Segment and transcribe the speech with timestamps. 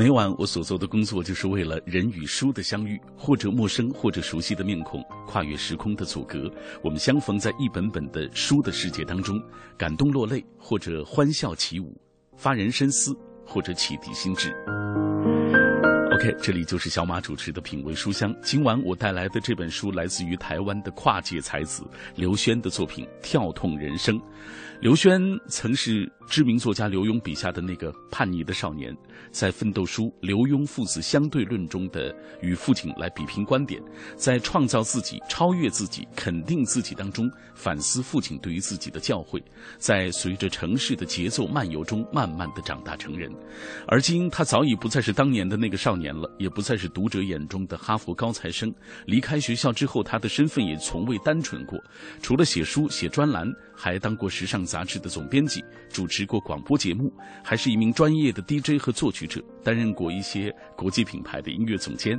[0.00, 6.50] 每晚我所做的工作，就是为了人与书的相遇，或者陌生，或者熟悉的面孔，跨越时空的阻隔，
[6.82, 9.38] 我们相逢在一本本的书的世界当中，
[9.76, 11.94] 感动落泪，或者欢笑起舞，
[12.34, 13.14] 发人深思，
[13.44, 14.50] 或者启迪心智。
[16.14, 18.34] OK，这里就是小马主持的品味书香。
[18.42, 21.84] 今晚我带来的这本书来自于台湾的跨界才子
[22.16, 24.18] 刘轩的作品《跳痛人生》。
[24.80, 28.96] 刘轩曾是知名作家刘墉笔下的那个叛逆的少年，
[29.30, 33.78] 在奋斗书《刘墉父子相对论》中的与父亲来比拼观点，
[34.16, 39.42] 在创造自己、超越自己、肯定自己当中反思父亲对于自己的教诲，
[39.76, 43.30] 在随着城市的节奏漫游中慢慢的长大成人。
[43.86, 48.72] 而今他早已不再是当年的那个少年了，也不再是读者眼中的哈佛高材生。
[49.04, 51.78] 离开学校之后，他的身份也从未单纯过，
[52.22, 53.46] 除了写书、写专栏，
[53.80, 54.60] 还当过时尚。
[54.70, 57.10] 杂志的总编辑，主持过广播节目，
[57.42, 62.16] 还是一名专业的 DJ 和作曲者，担任过一些国际品牌的音乐总监。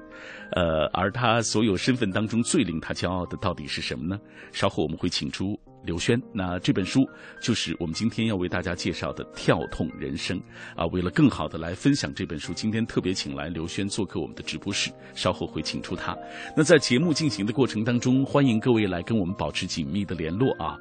[0.53, 4.19] 呃，而他所有身份当中最令他骄傲的到底是什么呢？
[4.51, 6.19] 稍后我们会请出刘轩。
[6.33, 7.07] 那这本书
[7.41, 10.37] 就是我们今天要为大家介绍的《跳痛人生》
[10.75, 10.85] 啊。
[10.87, 16.17] 为了更好的来分享这本书，今天特别请来刘轩做客我们的直播室，稍后会请出他。
[16.57, 20.75] 那在节目进行的过程当中，欢迎各位来跟我们保持紧密的联络啊。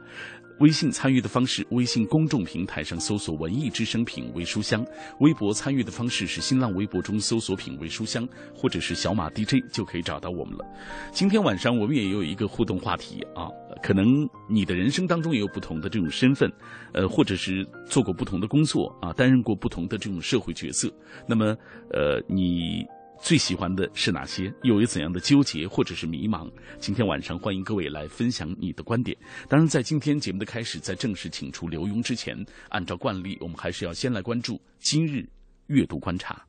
[0.61, 4.84] 微信参与的方式：微信公众平台上搜索“文艺之声品味书香”；
[5.19, 10.65] 微博参与的方式是新浪微博中搜索“品味书香”或者是小马 DJ 就可以找到我们了。
[11.12, 13.49] 今天晚上我们也有一个互动话题啊，
[13.82, 16.53] 可能你的人生当中也有不同的这种身份，
[16.93, 20.93] 呃，或者是做过不同的工作啊，担任过不同的这种社会角色。
[21.26, 21.56] 那么，
[21.91, 22.84] 呃，你。
[23.22, 24.53] 最喜欢的是哪些？
[24.62, 26.50] 又有怎样的纠结或者是迷茫？
[26.78, 29.16] 今天晚上欢迎各位来分享你的观点。
[29.48, 32.34] 当然，在今天节目的开始，在正式请出刘墉之前，
[32.70, 35.28] 按照惯例，我们还是要先来关注今日
[35.66, 36.42] 阅读观察。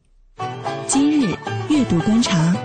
[0.87, 1.35] 今日
[1.69, 2.55] 阅读观察。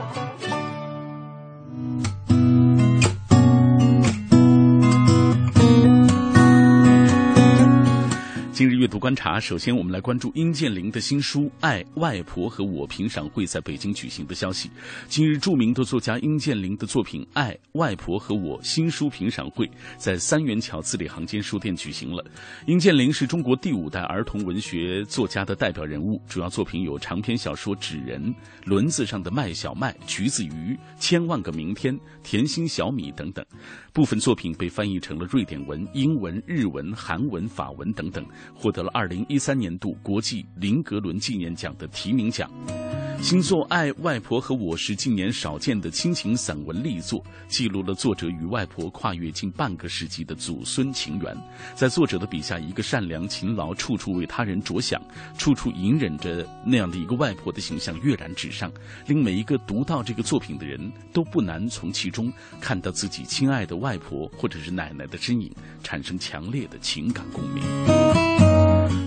[8.53, 14.71] 今日阅读观察，首先我们来关注殷建林的新书《爱外婆和我》评赏会在北京举行的消息。
[15.09, 22.25] 今日，著名的作家殷建林的作品《爱外婆和我》新书评赏会在三元桥字里行间书店举行了。
[22.65, 28.23] 殷建林是中国第五代儿童文学作家的代表人物，主要作品有长篇小说《纸人》
[28.67, 30.49] 《轮子上的麦小麦》《橘子鱼》
[31.01, 31.93] 《千万个明天》
[32.23, 33.45] 《甜心小米》等等。
[33.93, 38.23] 部分作品被翻译成了瑞典文、英文、日文、韩文、法文等等，
[38.55, 42.50] 获得了二零一三年度国际林格伦纪念奖的提名奖。
[43.22, 51.34] 新作《爱外婆和我》是近年少见的亲情散文力作，记录了作者与外婆跨越近半个世纪的祖孙情缘。
[51.75, 55.00] 在作者的笔下，一个善良、勤劳、处处为他人着想、
[55.38, 58.70] 处处隐忍着那样的一个外婆的形象跃然纸上，
[59.06, 60.78] 令每一个读到这个作品的人
[61.14, 65.50] 都不难从其中看到自己亲爱的外婆或者是奶奶的身影，
[65.82, 67.64] 产生强烈的情感共鸣。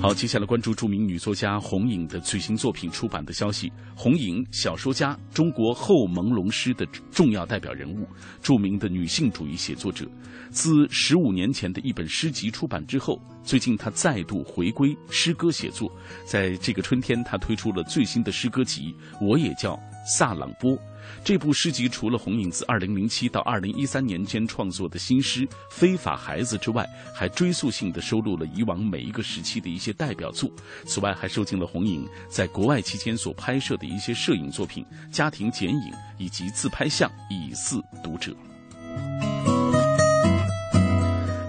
[0.02, 3.70] 好，接下来关注著名女作家红颖的最新作品出版的消息。
[3.94, 8.08] 红颖，小说家，中国后朦胧诗的重要代表人物，
[8.42, 10.10] 著名的女性主义写作者。
[10.52, 15.92] 自十五年前的一本诗集出版之后，最近她再度回归诗歌写作。
[16.26, 20.78] 在这个春天，她推出了最新的诗歌集，我也叫萨朗波。
[21.24, 30.50] 这部诗集除了红影自2007到2013年间创作的新诗《非法孩子》之外，还追溯性的收录了以往每一个时期的一些代表作。
[30.86, 38.36] 此外，还收进了红影在国外期间所拍摄的一些摄影作品、家庭剪影以及自拍像，以示读者。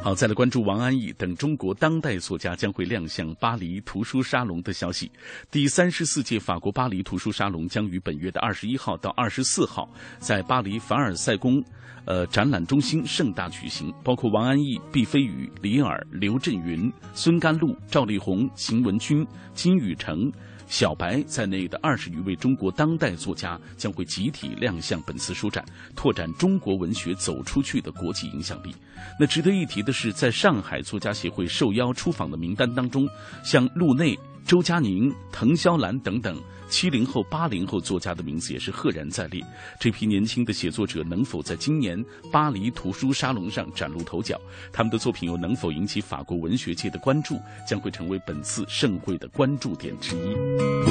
[0.03, 5.13] 好，再来关注王安忆等中国当代作家将会亮相巴黎图书沙龙的消息。
[5.51, 9.87] 第三十四届法国巴黎图书沙龙将于本月的二十一号到二十四号
[10.19, 11.63] 在巴黎凡尔赛宫，
[12.07, 13.93] 呃展览中心盛大举行。
[14.03, 20.33] 包括王安忆、毕飞宇、李尔、刘震云、孙甘露、赵丽宏、邢文君、金宇成。
[20.71, 25.65] 小白在内的二十余位中国当代作家将会集体亮相本次书展，
[25.97, 28.73] 拓展中国文学走出去的国际影响力。
[29.19, 30.15] 那值得一提的是。
[30.21, 33.09] 在上海作家协会受邀出访的名单当中，
[33.43, 39.45] 像陆内、周佳宁、滕萧兰等等七零后、八零后作家的名字也是赫然在列。
[39.79, 44.41] 这批年轻的写作者能否在今年巴黎图书沙龙上崭露头角？
[44.73, 47.41] 他们的作品又能否引起法国文学界的关注？
[47.69, 50.90] 将会成为本次盛会的关注点之一。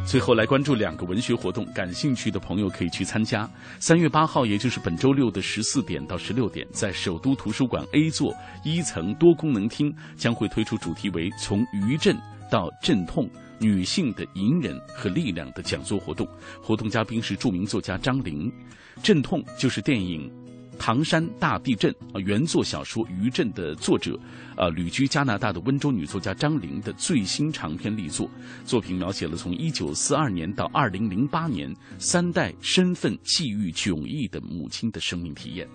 [0.00, 3.48] 最后来关注两个文学活动，感兴趣的朋友可以去参加。
[3.78, 12.16] 三月八号，也就是本周六的十四点到十六点，在首都图书馆 A 座一层多功能厅，将会推出主题为“从余震
[12.50, 16.26] 到阵痛：女性的隐忍和力量”的讲座活动。
[16.62, 18.52] 活动嘉宾是著名作家张玲。
[19.02, 20.30] 阵痛就是电影。
[20.78, 24.18] 唐山大地震啊，原作小说《余震》的作者，
[24.56, 28.30] 呃，旅居加拿大的温州女作家张玲的最新长篇力作。
[28.64, 35.66] 作品描写了从一九四二年到二零零八年三代身份际遇迥异的母亲的生命体验。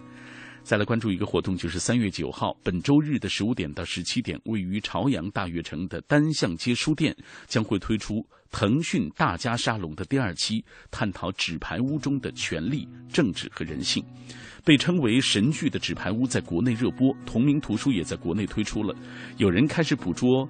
[0.62, 7.16] 再来关注一个活动，就是三月九号，本周日的十五点到十七点，位于朝阳大悦城的单向街书店
[7.48, 14.04] 将会推出腾讯大家沙龙的第二期，探讨纸牌屋中的权力、政治和人性。
[14.64, 18.96] 被称为神剧的《纸牌屋》在国内热播，同名图书也在国内推出了。
[19.38, 20.48] 有人开始捕捉，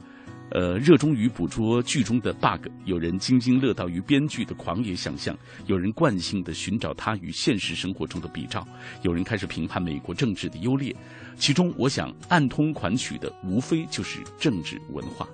[0.51, 5.35] 呃，热衷于捕捉剧中的 bug；有人津津乐道于编剧的狂野想象；
[5.67, 8.61] 有人惯性的寻找它与现实生活中的比照；
[9.03, 10.95] 有人开始评判美国政治的优劣。
[11.37, 15.27] 其中，我想暗通款曲的，无非就是政治文化。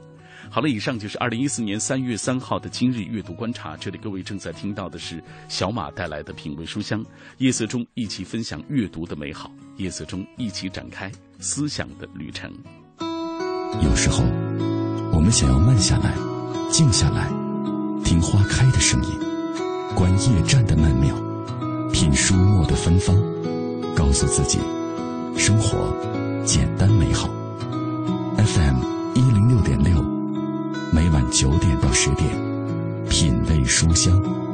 [0.56, 3.76] 好了，以上就是二零一四年三月三号的今日阅读观察。
[3.76, 7.04] 这里各位正在听到的是小马带来的品味书香，
[7.40, 12.50] 夜色中一起分享阅读的美好，夜色中一起展开思想的旅程。
[13.84, 14.24] 有时候，
[15.12, 16.14] 我们想要慢下来，
[16.72, 17.28] 静下来，
[18.06, 19.10] 听花开的声音，
[19.94, 21.14] 观夜战的曼妙，
[21.92, 23.14] 品书墨的芬芳，
[23.94, 24.60] 告诉自己，
[25.38, 25.94] 生活
[26.46, 27.28] 简单美好。
[28.38, 28.80] FM
[29.16, 30.15] 一零六点六。
[30.96, 32.30] 每晚九点到十点，
[33.10, 34.45] 品味书香。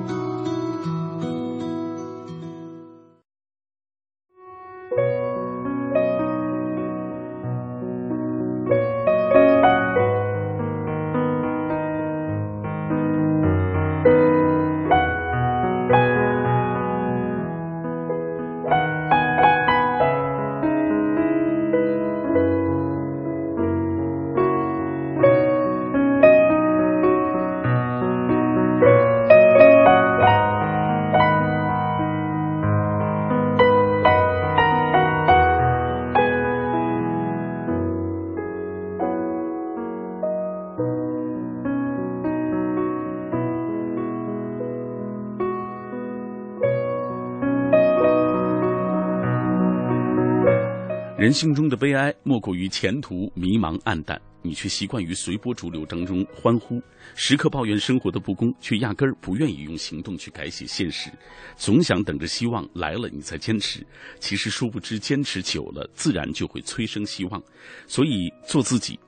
[51.32, 56.82] 人性中的悲哀，莫过于前途迷茫暗淡，你却习惯于随波逐流当中欢呼，
[57.16, 61.10] 时刻抱怨生活的不公，却压根儿不愿意用行动去改写现实，
[61.56, 63.82] 总想等着希望来了你才坚持。
[64.20, 67.42] 其实殊不知，坚持久了，自然就会催生希望。
[67.88, 69.00] 所以，做自己，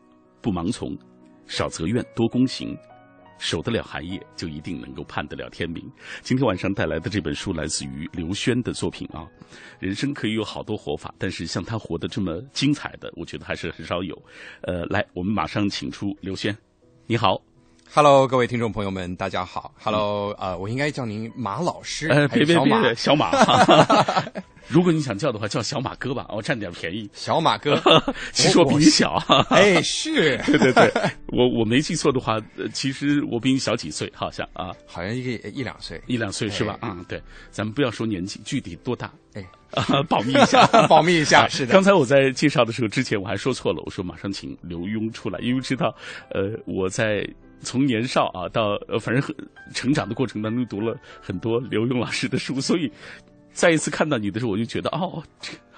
[0.41, 0.97] 不盲从，
[1.45, 2.73] 少责怨，多躬行。
[3.43, 5.83] 守得了寒夜，就一定能够盼得了天明。
[6.21, 9.27] 今天晚上带来的这本书来自于刘轩的作品啊。
[9.79, 14.15] 人生可以有好多活法，但是像他活得这么精彩的，我觉得还是很少有。
[14.61, 16.57] 呃，来，我们马上请出刘轩，
[17.05, 17.52] 你好。
[17.95, 19.71] Hello，各位听众朋友们，大家好。
[19.79, 23.29] Hello，呃，我应该叫您马老师，呃，别别别，小马。
[24.67, 27.07] 如果你想叫的话，叫小马哥吧，我占点便宜。
[27.13, 27.79] 小马哥，
[28.33, 29.23] 其实我比你小。
[29.51, 30.91] 哎，是， 对对对，
[31.27, 32.41] 我我没记错的话，
[32.73, 36.79] 其实我比你小几岁，好像啊，好像一个一两岁，一两岁是吧？
[36.81, 37.21] 嗯，对，
[37.51, 39.13] 咱们不要说年纪，具体多大？
[39.35, 39.45] 哎，
[40.09, 41.47] 保密一下，保密一下。
[41.47, 45.95] 是的，刚才我在介绍的时候，之前我还说错了，我说马上请刘墉出来，因为知道，
[46.31, 47.23] 呃，我在。
[47.63, 49.35] 从年少啊到呃，反正
[49.73, 52.91] 成长的过程当中，读了很多刘勇老师的书，所以
[53.51, 55.23] 再一次看到你的时候，我就觉得哦。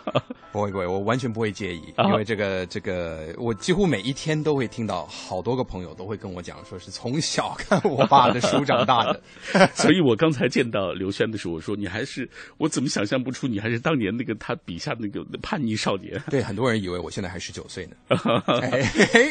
[0.51, 9.21] 不会不会，我完全不会介意，因为这个这个，我几乎每一天都会听到好多个朋友都会跟我讲，说是从小看我爸的书长大的。
[9.75, 16.21] 所以我刚才见到刘轩的时候，我说你还是我怎么想象不出你还是当年那个他笔下那个叛逆少年。
[16.29, 17.95] 对，很多人以为我现在还十九岁呢。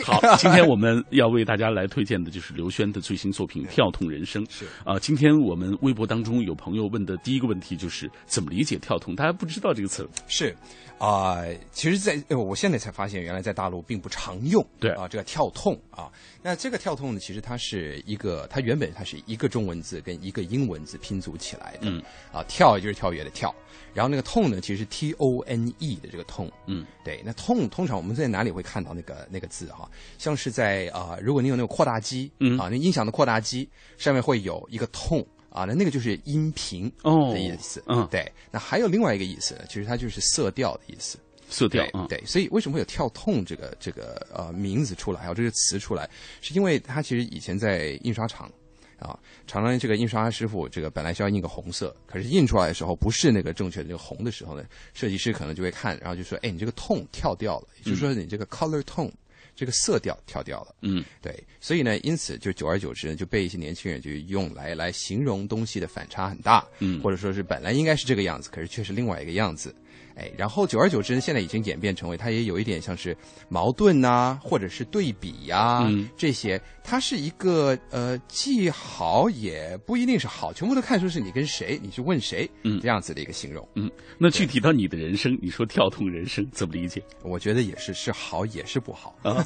[0.04, 4.44] 好，今天我们要为大家来推荐的就是刘轩的最新作品《跳痛人生》。
[4.50, 9.16] 是啊，今天我们微博当中有朋友问的第一个问题就是怎么理解跳痛？
[9.16, 10.06] 大家不知道这个词。
[10.28, 10.54] 是。
[10.98, 14.64] 啊、其实在，呃我现在才发现，原来在大陆并不常用。
[14.80, 16.10] 对啊，这个跳痛啊，
[16.40, 21.80] 那这个跳痛呢，其实它是一个，它原本它是一个中文字跟一个英文字拼组起来的。
[21.82, 23.54] 嗯，啊，跳也就是跳跃的跳，
[23.92, 26.50] 然后那个痛呢，其实是 T O N E 的这个痛。
[26.66, 29.90] 嗯，对，那痛通常我们在哪里会看到那个那个字哈？
[30.16, 37.80] 像是在啊、如果你有那个扩大机，嗯啊，那音响的扩大机上面会有一个痛啊，那那个就是音频哦的意思。
[37.86, 41.16] 嗯对，那还有另外一个意思，其实它就是色调的意思。
[41.48, 48.50] 色调啊，对，所以为什么会有跳痛这个这个呃名字出来，还有这个词出来，是因为它其实以前在印刷厂
[48.98, 59.12] 啊，常常这个印刷师傅这个本来是要印个红色，可是印出来的时候不是那个正确的那个红的时候呢，设计师可能就会看，然后就说，哎，你这个痛跳掉了，也就是说你这个 color tone
[59.54, 60.74] 这个色调跳掉了。
[60.82, 61.04] 嗯。
[61.22, 67.00] 对，所以呢，因此就久而久之呢，就被一些年轻人就用来来形容东西的反差很大，嗯。
[67.02, 69.74] 或者说是本来应该是这个样子，可是却是另外一个样子，
[70.16, 73.16] 哎，然后久而久之呢，现在已经演变成为它也有一点像是
[73.48, 89.44] 矛盾呐、或者是对比呀、嗯这些，它是一个呃既好也不一定是好，全部都看出是你跟谁，你去问谁，嗯这样子的一个形容，嗯，那具体到你的人生，你说跳动人生怎么理解我觉得也是是好也是不好，啊？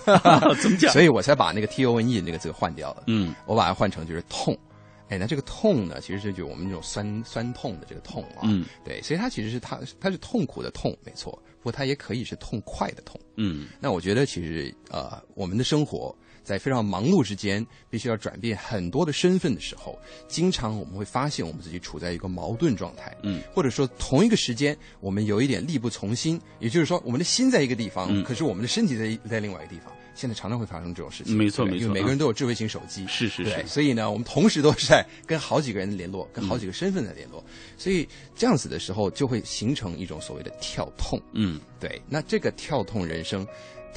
[0.61, 0.93] 怎么讲？
[0.93, 3.05] 所以我才把那个 T O N E 那个字换掉了。
[3.07, 4.57] 嗯我把它换成就是痛。
[5.09, 13.19] 哎，那这个痛呢，其实是就我们这种酸酸痛的这个痛啊，嗯，对，所以它其实是它它是痛苦的痛，没错，不过它也可以是痛快的痛。
[13.37, 13.69] 嗯。
[13.81, 19.99] 那我觉得其实呃，我们的生活在非常忙碌之间，必须要转变很多的身份的时候，
[20.29, 28.23] 经常我们会发现我们自己处在一个矛盾状态，嗯，或者说同一个时间我们有一点力不从心，也就是说我们的心在一个地方，嗯。
[28.25, 29.91] 可是我们的身体在在另外一个地方。
[30.19, 33.45] 现在常常会发生这种事情，没错没错因为每个人都有智慧型手机，对，是是。
[33.45, 37.45] 是所以呢，我们同时都是在跟好几个人联络，跟好几个身份的联络，
[37.77, 41.23] 所以这样子的时候就会形成一种所谓的跳痛。
[41.35, 41.61] 嗯。
[41.79, 43.47] 对，那这个跳痛人生，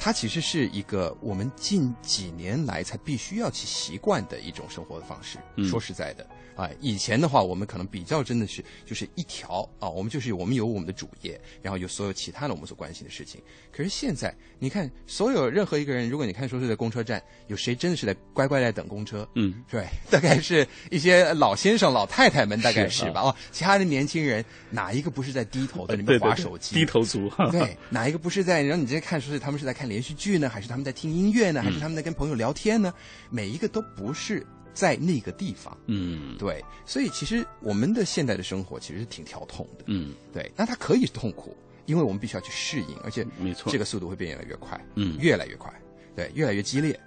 [0.04, 5.38] 它其实是一个我们近几年来才必须要去习惯的一种生活的方式。
[5.54, 13.40] 嗯说实在的，啊、以前的话，我们可能比较真的是就是一条啊，我们就是我们有我们的主业，然后有所有其他的我们所关心的事情。
[13.70, 19.26] 可是现在，你看，所有任何一个人，如果你看说是在公车站，有谁真的是在乖乖在等公车？
[19.36, 23.20] 嗯对，大概是一些老先生、老太太们，大概是吧？
[23.20, 26.74] 哦，其他的年轻人哪一个不是在低头在里面划手机？
[26.74, 27.30] 低头族。
[27.52, 28.60] 对，哪一个不是在？
[28.62, 32.92] 然后你直接看说是他们是在看连续剧呢，还是他们在听音乐呢，还是他们在跟朋友聊天呢？
[33.28, 35.76] 每一个都不是在那个地方。
[35.86, 39.84] 嗯对，所以其实我们的现代的生活其实是挺跳痛的。
[39.88, 45.70] 嗯对，那它可以是痛苦，因为我们必须要去适应，而且没错这个速度会变越来越快，嗯越来越快，
[46.16, 46.98] 对，越来越激烈。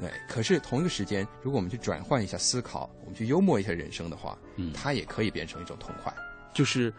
[0.00, 6.10] 对，可是同一个时间，如果我们去转换一下思考，我们去幽默一下人生的话，嗯它也可以变成一种痛快。
[6.54, 6.92] 就是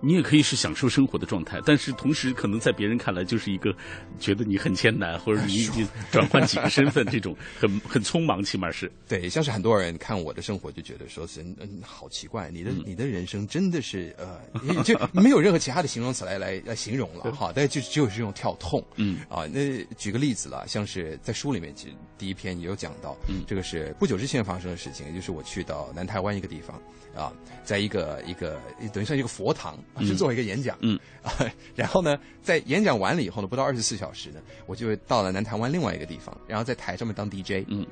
[0.00, 3.74] 你也可以是享受生活的状态，但是同时可能在别人看来就是一个
[4.18, 8.90] 觉得你很艰难，或者你你转换几个身份这种 很很匆忙，起码是。
[9.08, 14.40] 对，像是很多人看我的生活就觉得说是嗯，好奇怪，你的、你的人生真的是呃，
[14.72, 19.18] 也就没有任何其他的形容词来来来形容了哈，但就就是这种跳痛，嗯。
[19.28, 23.44] 啊，那举个例子了，像是在书里面其实第一篇也有讲到，嗯。
[23.46, 26.80] 这个是不久之前发生的事情，也就是我去到南台湾一个地方
[27.14, 27.32] 啊，
[27.64, 28.60] 在一个一个
[28.92, 30.98] 等于算一个佛堂啊，是做一个演讲，嗯。
[31.22, 31.32] 啊，
[31.74, 37.86] 然后呢，在演讲完了以后呢，不到二十四小时呢，我就到了南台湾另外一个地方，然后在台上面当 DJ，嗯，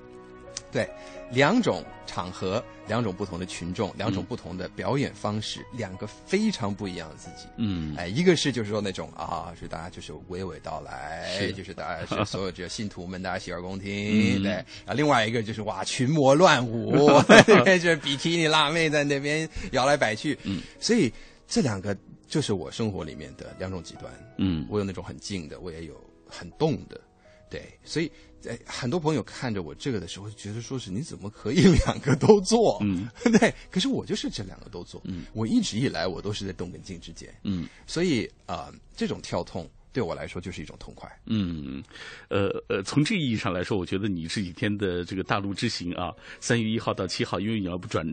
[0.73, 0.89] 对，
[1.31, 7.47] 两种场合，两种不同的群众，两种不同的表演方式，两个非常不一样的自己。
[7.57, 14.53] 嗯哎，一个是就是说那种啊，是大家就是娓娓道来，是就是大家是所有这个信徒们，大家洗耳恭听，嗯对。
[14.85, 16.93] 啊，另外一个就是哇，群魔乱舞，
[17.65, 21.13] 就是比基尼辣妹在那边摇来摆去，嗯，所以
[21.49, 21.97] 这两个
[22.29, 24.13] 就是我生活里面的两种极端。
[24.39, 25.95] 嗯我有那种很静的，我也有
[26.29, 27.01] 很动的，
[27.49, 28.11] 对，所以
[28.47, 32.79] 在很多朋友看着我这个的时候，觉得说是你怎么可以 两个都做？
[32.83, 41.11] 嗯，对，可是我就是这两个都做，嗯，我一直以来我都是在动跟静之间，嗯所以啊、呃这种跳痛对我来说就是一种痛快。
[41.27, 41.83] 嗯，
[42.29, 48.07] 呃呃，从这个意义上来说，我觉得你这几天的这个大陆之行啊，三月一号到七号，因为你要不转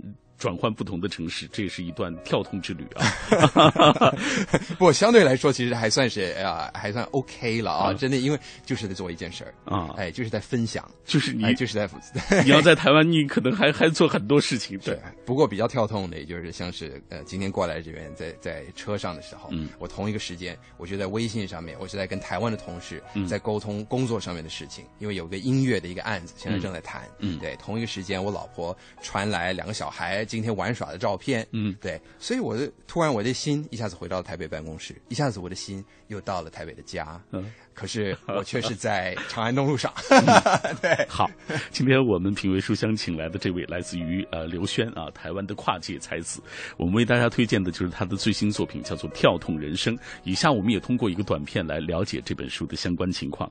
[0.44, 4.12] 转换不同的城市，这也是一段跳痛之旅啊。
[4.78, 7.94] 不过相对来说，其实还算是啊、还算 OK 了啊，啊。
[7.94, 9.96] 真的，因为就是在做一件事儿啊。
[9.96, 11.90] 哎，就是在分享，就是你哎，就是在
[12.44, 19.70] 你要在台湾，你可能还还做很多事情，对，不过比较跳痛的，也就是像是呃，今天过来这边在在车上的时候，嗯。
[19.80, 23.26] 我同一个时间，我就在微信上面，我是在跟台湾的同事嗯。
[23.26, 27.40] 在沟通工作上面的事情，因为有个音乐的一个案子，现在正在谈，嗯。
[27.40, 39.94] 对，同一个时间，我老婆传来两个小孩今天玩耍的照片，嗯，对，所以我的突然我的心一下子回到了台北办公室，一下子我的心又到了台北的家，嗯，可是我却是在长安东路上，
[40.82, 41.30] 对，好，
[41.70, 46.42] 今天我们品味书香请来的这位来自于呃刘轩啊，台湾的跨界才子，
[46.78, 49.96] 我们为大家推荐的就是他的最新作品，叫做《跳痛人生》。
[50.24, 53.48] 以下我们也通过一个短片来了解这本书的相关情况。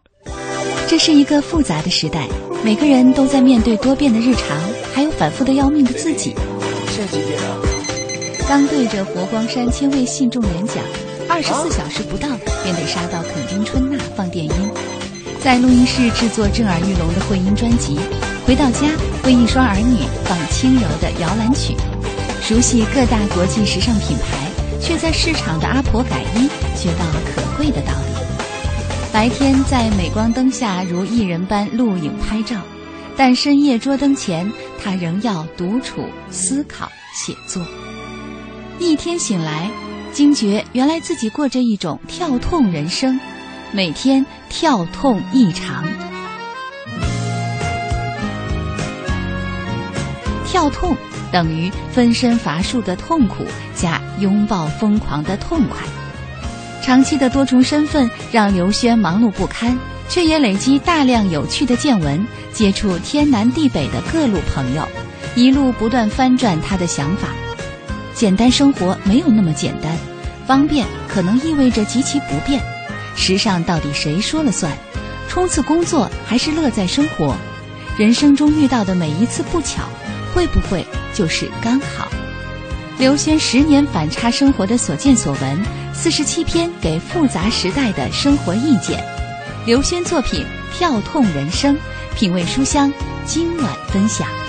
[0.89, 2.29] 这是一个复杂的时代，
[2.65, 4.59] 每个人都在面对多变的日常，
[4.93, 6.35] 还有反复的要命的自己。
[6.93, 7.57] 现在几点了？
[8.47, 10.77] 刚对着佛光山千位信众演讲，
[11.27, 12.29] 二十四小时不到
[12.63, 14.53] 便得杀到垦丁春娜放电音，
[15.43, 17.99] 在录音室制作震耳欲聋的混音专辑，
[18.47, 18.89] 回到家
[19.25, 21.75] 为一双儿女放轻柔的摇篮曲，
[22.43, 24.47] 熟悉各大国际时尚品牌，
[24.79, 26.47] 却在市场的阿婆改衣
[26.77, 28.13] 学到了可贵的道理。
[29.11, 32.57] 白天在镁光灯下如艺人般录影拍照，
[33.17, 34.51] 但深夜桌灯前，
[34.83, 37.65] 他仍要独处思考写作。
[38.79, 39.71] 一天醒来，
[40.13, 43.21] 惊觉原来自己过着一种跳痛人生，
[43.71, 45.85] 每天跳痛异常。
[50.47, 50.97] 跳痛
[51.31, 55.79] 等于分身乏术的痛苦加拥抱疯狂的痛快。
[56.83, 59.79] 长期的多重身份让刘轩忙碌不堪，
[60.09, 64.87] 却也累积大量有趣的见闻，接触天南地北的各路朋友，
[65.35, 67.29] 一路不断翻转他的想法。
[68.15, 69.97] 简单生活没有那么简单，
[70.47, 72.61] 方便可能意味着极其不便。
[73.17, 74.73] 时尚到底谁说了算？
[75.29, 77.35] 冲刺工作还是乐在生活？
[77.97, 79.89] 人生中遇到的每一次不巧，
[80.35, 82.09] 会不会就是刚好？
[82.99, 85.63] 刘轩十年反差生活的所见所闻，
[85.95, 89.03] 四十七篇给复杂时代的生活意见。
[89.65, 90.45] 刘轩作品
[90.77, 91.77] 《跳痛人生》，
[92.17, 92.93] 品味书香，
[93.25, 94.42] 今晚分享。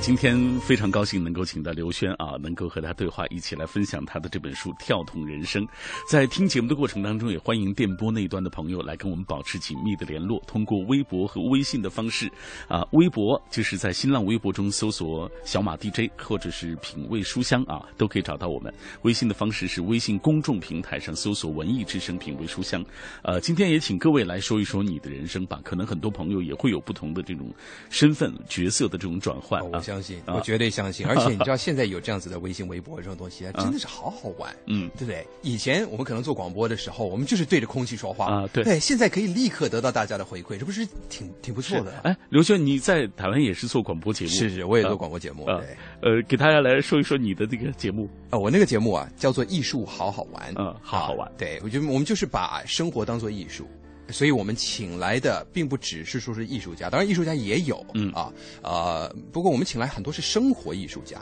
[0.00, 5.62] 今天非常高兴能够请到刘轩啊，能够和他对话，一起来分享他的这本书《跳痛人生》。
[6.10, 12.30] 在听节目的过程当中，也欢迎电波那一端的朋友来跟我们保持紧密的联络，通过微博和微信的方式
[12.68, 18.72] 啊，微博就是在新浪微博中搜索“小马 DJ” 或者是“品味书香”啊，都可以找到我们。
[19.02, 22.82] 微信的方式是微信公众平台上搜索“文艺之声品味书香”。
[23.22, 27.52] 呃，今天也请各位来说一说你的人生吧，可能很多朋友也会有不同的这种
[27.90, 29.82] 身份角色的这种转换啊。
[29.88, 31.04] 相信，啊我绝对相信。
[31.08, 34.54] 而且你知道，现在有这样子的微信、微博这种东西，啊真的是好好玩。
[34.66, 35.26] 嗯对不对？
[35.42, 41.92] 以前我们可能做广播的时候，我们就是对着空气说话啊对对，现在可以立刻得到大家的回馈，这不是挺挺不错的？
[42.04, 44.30] 哎，刘轩，你在台湾也是做广播节目？
[44.30, 45.44] 是是，我也做啊广播节目。
[45.46, 48.08] 呃，给大家来说一说你的这个节目。
[48.30, 50.54] 啊，我那个节目啊，叫做《艺术好好玩》。
[50.58, 53.66] 嗯好好玩啊对，我觉得我们就是把生活当做艺术。
[54.10, 58.10] 所以我们请来的并不只是说是艺术家，当然艺术家也有，嗯。
[58.12, 61.20] 啊，呃，不过我们请来很多是生活艺术家，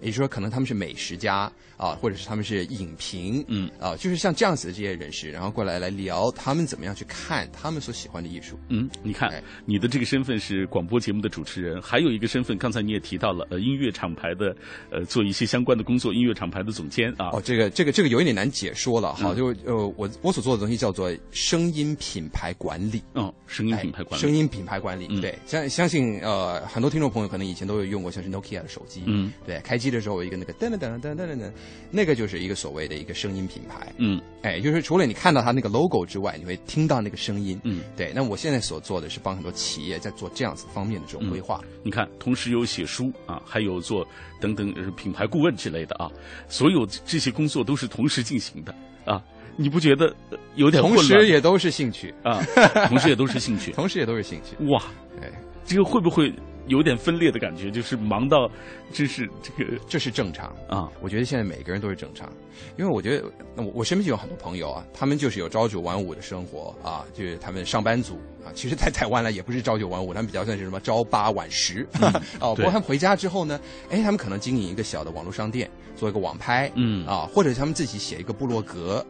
[0.00, 8.58] 也就是说可能他们是美食家啊，或者是他们是影评，嗯啊，就是像这样子的这些人士，然后过来来聊他们怎么样去看他们所喜欢的艺术。
[8.68, 14.54] 嗯，你看哎你的这个身份是广播节目的主持人，还有一个身份，刚才你也提到了，呃，音乐厂牌的，
[14.90, 17.30] 呃，做一些相关的工作，音乐厂牌的总监啊。
[17.32, 23.00] 哦，这个这个这个有一点难解说了哈，嗯就呃，我我所做的东西叫做声音品牌管理。
[23.12, 24.24] 哦，声音品牌管理。
[24.24, 31.52] 哎声音品牌管理，嗯对，相相信呃，很多听众朋友可能以前都有用过，像是 Nokia 的手机，嗯，对，开机的时候有一个那个噔噔噔噔噔噔噔，
[31.90, 34.20] 那个就是一个所谓的一个声音品牌，嗯。
[34.42, 38.12] 哎，就是除了你看到它那个 logo 之外，你会听到那个声音，嗯，对。
[38.14, 44.06] 那我现在所做的是帮很多企业在做这样子方面的这种规划，你看，同时有写书啊，还有做
[44.40, 46.10] 等等呃品牌顾问之类的啊，
[46.48, 49.22] 所有这些工作都是同时进行的啊，
[49.56, 52.40] 你不觉得呃有点混同时也都是兴趣，啊？
[52.86, 53.72] 同时也都是兴趣。
[53.76, 54.82] 同时也都是兴趣，哇，
[55.20, 55.30] 哎，
[55.64, 56.32] 这个会不会
[56.68, 57.70] 有点分裂的感觉？
[57.70, 58.50] 就是忙到，
[58.92, 60.54] 真是这个这是正常。
[60.68, 62.32] 啊，我觉得现在每个人都是正常，
[62.76, 68.52] 因为我觉得那我我身边就有很多朋友啊，他们就是有朝九晚五的生活啊，就是他们上班族啊。
[68.54, 71.86] 其实，在台湾呢，也不是朝九晚五，他们比较算是什么朝八晚十、
[72.40, 72.54] 哦。
[72.54, 79.04] 不过他们回家之后呢，哎，他们可能经营一个小的网络商店，做一个网拍，嗯啊，或者他们自己写一个部落格，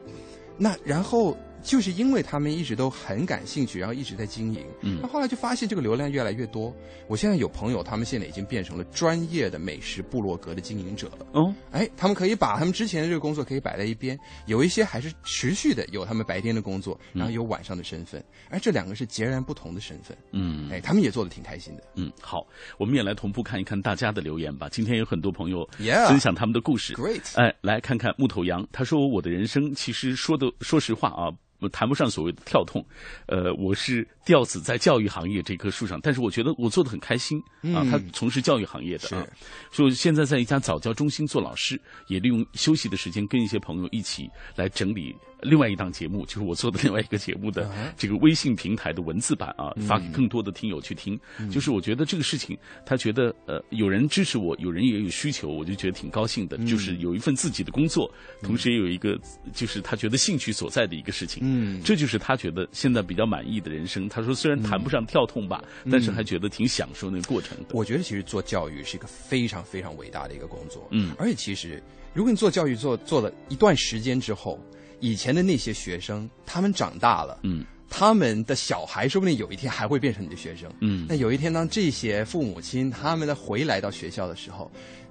[0.57, 1.37] 那然后。
[1.63, 6.75] 就是因为他们一直都很感兴趣，然后一直在经营，嗯那后来就发现这个流量越来越多。
[7.07, 11.27] 我现在有朋友，他们现在已经变成了专业的美食部落格的经营者了。
[11.33, 20.17] 哦，哎，他们可以把他们之前的这个工作可以摆在一边，有一些还是持续的有他们白天的工作，然后有晚上的身份，而这两个是截然不同的身份。
[20.33, 21.83] 嗯哎，他们也做的挺开心的。
[21.95, 22.47] 嗯，好，
[22.79, 24.69] 我们也来同步看一看大家的留言吧。
[24.71, 26.95] 今天有很多朋友 Yeah 分享他们的故事。
[26.95, 31.33] Great 哎，来看看木头羊，他说我的人生其实说的说实话啊，
[31.73, 32.85] 谈不上所谓的跳痛，
[33.27, 37.43] 呃，我是吊死在教育行业这棵树上，但是我觉得我做的很开心
[37.75, 37.83] 啊。
[37.91, 39.27] 他从事教育行业的啊，
[39.73, 51.19] 所以现在在一家早教中心做老师，也利用休息的时间跟一些朋友一起来整理另外一档节目，就是我做的另外一个节目的这个微信平台的文字版啊，发给更多的听友去听。
[51.51, 56.59] 就是我觉得这个事情，他觉得呃有人支持我，有人也有需求，我就觉得挺高兴的。
[56.67, 58.11] 就是有一份自己的工作，
[58.43, 59.19] 同时也有一个
[59.55, 61.43] 就是他觉得兴趣所在的一个事情。
[61.45, 64.09] 嗯，这就是他觉得现在比较满意的人生。
[64.09, 67.67] 他说，虽然谈不上跳痛吧，但是还觉得挺享受那个过程的。
[67.73, 70.89] 我觉得其实做教育是一个非常非常伟大的一个工作。
[70.91, 74.59] 嗯，而且其实如果你做教育做做了一段时间之后，
[75.01, 80.71] 以前的那些学生他们长大了，嗯，他们的小孩说不定有一天还会变成你的学生。
[80.81, 84.71] 嗯，那有一天当这些父母亲他们的回来到学校的时候。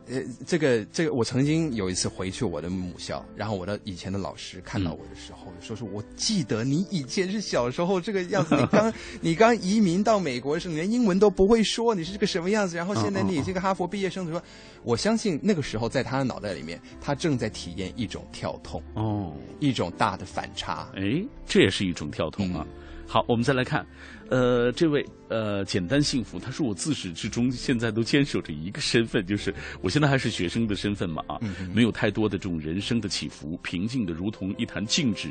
[0.10, 12.78] 呃，这个这个，我曾经有一次回去我的母校，然后我的以前的老师看到我的时候，说是我记得你以前是小时候这个样子，你刚 你刚移民到美国的时候，连英文都不会说，你是这个什么样子？
[12.78, 14.42] 然后现在你这个哈佛毕业生，说，
[14.84, 20.90] 我相信那个时候在他的脑袋里面，他正在体验一种跳痛哦，一种大的反差。
[20.96, 22.66] 哎，这也是一种跳痛啊。
[23.10, 23.86] 好，我们再来看，
[24.30, 25.06] 呃，这位。
[25.30, 26.40] 呃，简单幸福。
[26.40, 31.38] 他说我自始至终现在都坚守着一个身份，就是我现在还是学生的身份嘛啊，
[31.74, 35.28] 没有太多的这种人生的起伏，平静的如同一潭静止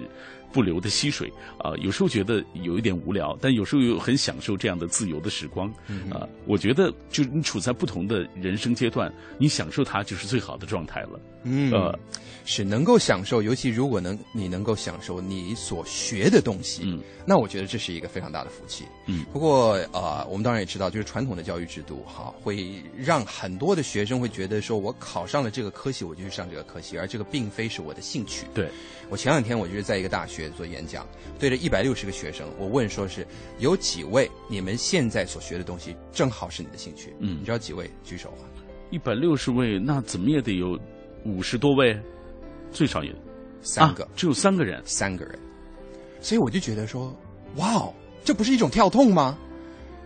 [0.53, 1.73] 不流的溪水啊。
[1.79, 5.67] 有时候觉得有一点无聊，但有时候又很享受这样的自由的时光
[6.11, 6.29] 啊。
[6.45, 11.19] 我觉得就你处在不同的人生阶段，你享受它就是最好的状态了。
[11.45, 11.99] 嗯，呃，
[12.45, 18.85] 是能够享受，尤其如果能你能够享受你所学的东西，嗯，那我觉得这是一个非常大的福气。
[19.07, 19.77] 嗯，不过。
[19.93, 28.47] 啊，我们当然也知道，就是传统的教育制度，哈，会让很多的学生会觉得说，我考上了这个科系，我就去上这个科系，而这个并非是我的兴趣。
[28.55, 28.69] 对，
[29.09, 31.07] 我前两天我就是在一个大学做演讲，
[31.39, 33.27] 对着一百六十个学生，我问说是
[33.59, 37.15] 有几位你们现在所学的东西正好是你的兴趣？
[37.21, 37.91] 嗯，你知道几位？
[38.05, 38.45] 举手啊！
[38.91, 40.79] 一百六十位，那怎么也得有
[41.25, 41.99] 五十多位，
[42.73, 43.15] 最少也
[43.63, 45.39] 三个，只有三个人，三个人。
[46.21, 47.17] 所以我就觉得说，
[47.57, 47.95] 哇哦，
[48.27, 49.39] 这不是一种跳痛吗？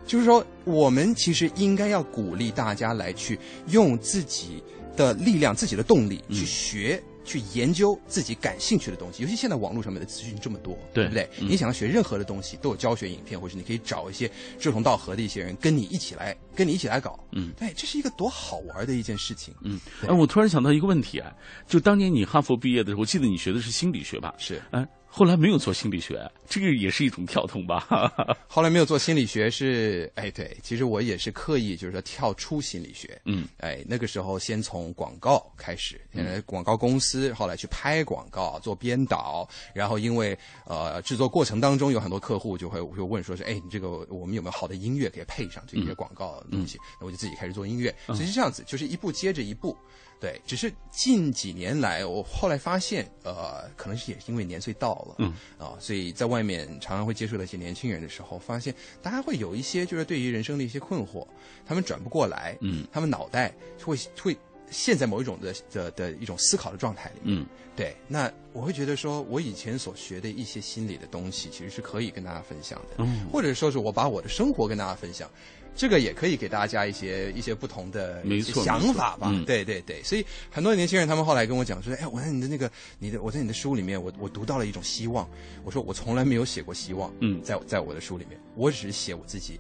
[0.07, 4.63] 就是说，我们其实应该要鼓励大家来去用自己
[4.95, 9.23] 的力量、自己的动力去学、去研究自己感兴趣的东西。
[9.23, 11.27] 尤其现在网络上面的资讯这么多，对不对？
[11.39, 17.19] 你想要学任何的东西，都有教学影片，或者你可以找一些志同道合的一些人跟你一起来，跟你一起来搞。
[17.33, 19.55] 嗯，对，这是一个多好玩的一件事情。
[19.63, 21.33] 嗯，哎，我突然想到一个问题啊，
[21.67, 24.35] 就当年你哈佛毕业的时候，我记得你学的是心理学吧？
[24.37, 24.87] 是，哎。
[25.13, 27.85] 后来没有做心理学，这个也是一种跳通吧？
[28.47, 46.79] 后来没有做心理学是，哎，对，其实我也是刻意就是说跳出心理学，嗯，哎，那个时候先从广告开始，呃，广告公司，后来去拍广告，做编导，然后因为呃制作过程当中有很多客户就会就问说是，哎，你这个我们有没有好的音乐可以配上这些广告的东西？
[47.01, 49.77] 那我就自己开始做音乐，所以是这样子，就是一步接着一步。
[50.21, 61.27] 对，只是近几年来，我后来发现，呃，可能是也是因为年岁到了，嗯，啊，所以在外面常常会接触到一些年轻人的时候，发现大家会有一些就是对于人生的一些困惑，
[61.65, 63.51] 他们转不过来，嗯，他们脑袋
[63.83, 64.37] 会会
[64.71, 75.31] 陷在某一种的的的一种思考的状态里，嗯，对，那我会觉得说，我以前所学的一些心理的东西，其实是可以跟大家分享的，嗯，或者说是我把我的生活跟大家分享。
[75.75, 79.33] 这个也可以给大家一些一些不同的想法吧。
[79.47, 85.29] 对对对，所以很多年轻人他们后来跟我讲说：“哎，我在你的那个你的我在你的书里面，我我读到了一种希望。”
[85.65, 89.59] 我说：“我从来没有写过希望。”嗯，在在我的书里面，我只是写我自己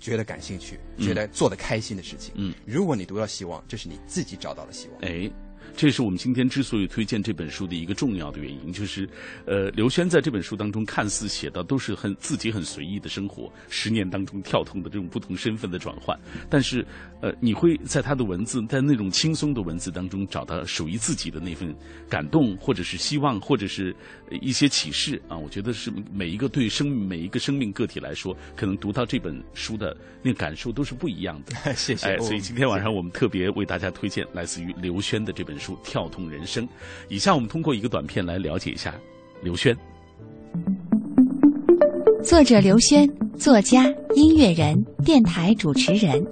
[0.00, 2.32] 觉得感兴趣、觉得做的开心的事情。
[2.36, 5.00] 嗯，如果你读到希望，这是你自己找到了希望。
[5.02, 5.30] 哎。
[5.78, 9.08] 这是我们今天之所以推荐这本书的一个重要的原因，就是，
[9.46, 16.18] 呃，刘轩在这本书当中看似写的都是很自己很随意的生活，十年当中跳通的这种不同身份的转换，
[16.50, 16.84] 但是，
[17.20, 21.72] 呃，你会在他的文字，在那种轻松的文字当中找到属于自己的那份
[22.10, 23.94] 感动，或者是希望，或者是
[24.40, 25.38] 一些启示啊。
[25.38, 31.72] 我觉得是每一个对生每一个生命个体来说，可能读到这本书的那感受都是不一样的。
[31.76, 32.18] 谢谢。
[32.18, 35.67] 所以今天晚上我们特别为大家推荐来自于刘轩的这本书。
[35.82, 36.66] 跳动人生。
[37.08, 38.94] 以下我们通过一个短片来了解一下
[39.42, 39.76] 刘轩。
[42.22, 46.22] 作者刘轩，作家、音乐人、电台主持人，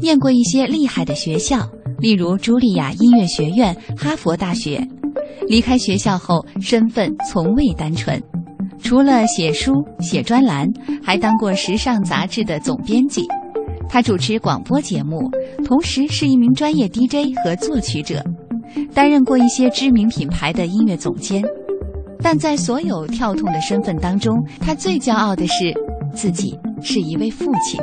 [0.00, 1.68] 念过一些厉害的学校，
[1.98, 4.86] 例如茱莉亚音乐学院、哈佛大学。
[5.48, 8.20] 离开学校后，身份从未单纯，
[8.82, 10.66] 除了写书、写专栏，
[11.02, 13.22] 还当过时尚杂志的总编辑。
[13.88, 15.30] 他主持广播节目，
[15.64, 18.24] 同时是一名专业 DJ 和作曲者。
[18.94, 21.42] 担任过一些知名品牌的音乐总监，
[22.22, 25.72] 但在所有跳痛的身份当中，他最骄傲的是
[26.14, 27.80] 自己是一位父亲。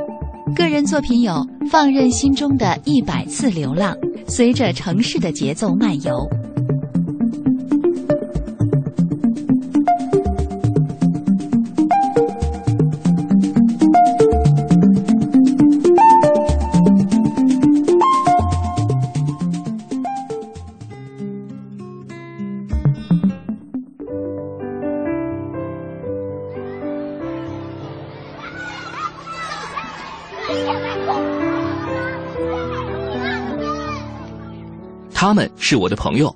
[0.55, 1.31] 个人作品有
[1.69, 3.95] 《放任心中的一百次流浪》，
[4.27, 6.27] 随着城市的节奏漫游。
[35.65, 36.29] 是我的朋友，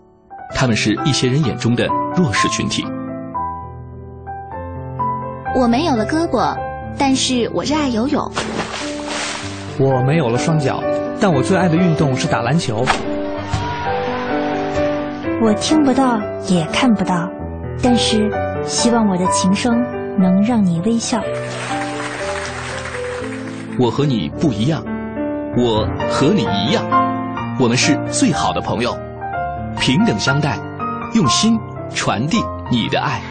[0.56, 1.86] 他们是一些人眼中的
[2.16, 2.82] 弱势群体。
[5.54, 6.58] 我没有了胳膊，
[6.98, 8.32] 但是我热爱游泳。
[9.78, 10.82] 我没有了双脚，
[11.20, 12.86] 但我最爱的运动是打篮球。
[15.42, 17.30] 我听不到，也看不到，
[17.84, 18.32] 但是
[18.66, 19.84] 希望我的琴声
[20.18, 21.22] 能让你微笑。
[23.78, 24.82] 我和你不一样，
[25.58, 26.86] 我和你一样。
[27.60, 28.96] 我们是最好的朋友，
[29.88, 30.60] 平等相待，
[31.14, 31.58] 用心
[31.96, 33.22] 传递你的爱。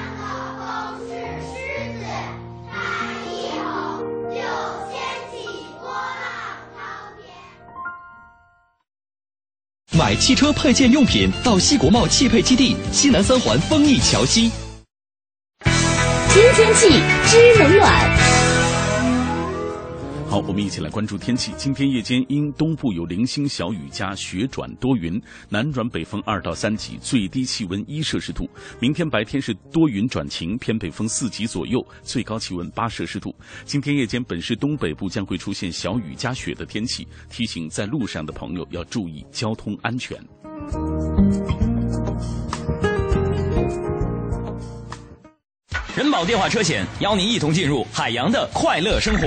[9.92, 14.50] 买汽车配件用品到西国贸汽配基地西南三环丰益桥西。
[16.30, 16.88] 听天气
[17.26, 18.15] 知冷暖。
[20.44, 21.52] 我们一起来关注天气。
[21.56, 28.48] 今天夜间因东部有零星小雨加雪转多云，南转北风二到三级，最低气温一摄氏度。
[28.78, 33.34] 明天白天是多云转晴，偏北风四级左右，最高气温八摄氏度。
[33.64, 40.16] 今天夜间本市东北部将会出现小雨加雪的天气，提醒在路上的朋友要注意交通安全。
[45.96, 49.26] 人保电话车险邀您一同进入海洋的快乐生活。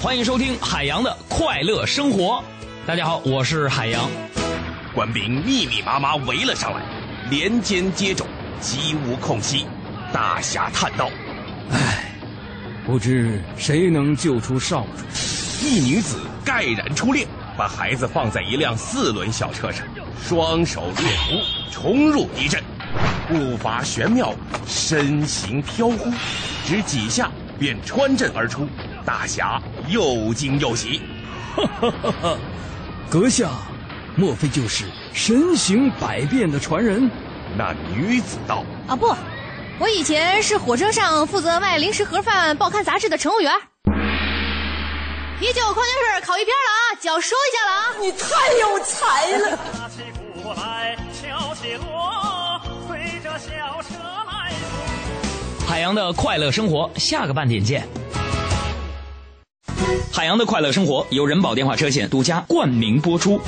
[0.00, 2.40] 欢迎收听海洋的快乐生活。
[2.86, 4.08] 大家好，我是海洋。
[4.94, 6.80] 官兵密密麻麻围了上来，
[7.28, 8.22] 连肩接踵，
[8.60, 9.66] 几无空隙。
[10.12, 11.10] 大侠叹道
[11.72, 12.12] ：“唉，
[12.86, 15.04] 不知谁能救出少主。”
[15.66, 19.84] 一女子盖然出列，把孩子放在一辆四轮小车上，
[20.22, 22.62] 双手掠图，冲入敌阵，
[23.26, 24.32] 步伐玄妙，
[24.64, 26.08] 身形飘忽，
[26.64, 28.64] 只几下便穿阵而出。
[29.08, 31.00] 大侠又惊又喜，
[31.56, 32.36] 哈哈哈哈！
[33.08, 33.48] 阁下，
[34.16, 37.10] 莫非就是神行百变的传人？
[37.56, 39.16] 那女子道：“啊不，
[39.78, 43.50] 我以前是火车上负责卖零食盒饭、报刊杂志的乘务员。
[45.40, 47.86] 啤酒、矿泉水烤一片了啊，脚收一下了啊！
[47.98, 49.58] 你太有才了！”
[55.66, 57.88] 海洋的快乐生活，下个半点见。
[60.12, 63.40] 海洋的快乐生活由人保电话车险独家冠名播出。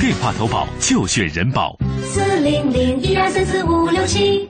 [0.00, 1.76] 电话投保就选人保。
[2.04, 4.48] 四零零一二三四五六七。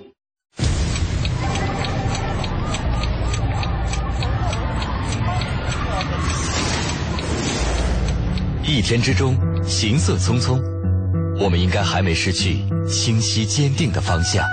[8.63, 10.61] 一天之中，行色匆匆，
[11.41, 14.45] 我们应该还没失去清晰坚定的方向。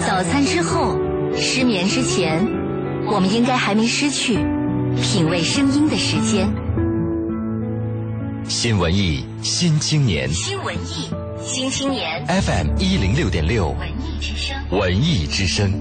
[0.00, 0.98] 早餐之后，
[1.36, 2.67] 失眠之前。
[3.10, 4.34] 我们应该还没失去
[5.02, 6.48] 品味声音的时间。
[8.48, 11.10] 新文艺新青年，新文艺
[11.42, 15.72] 新青年，FM 一零六点六，文艺之声，文艺之声。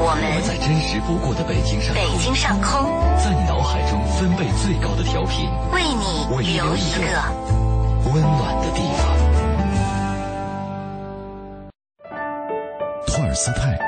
[0.00, 2.90] 我们在真实不过的北京上空，北京上空，
[3.22, 6.26] 在你脑海中分贝最高的调频，为你
[6.56, 7.02] 留一个
[8.12, 9.06] 温暖的地方。
[13.06, 13.87] 托尔斯泰。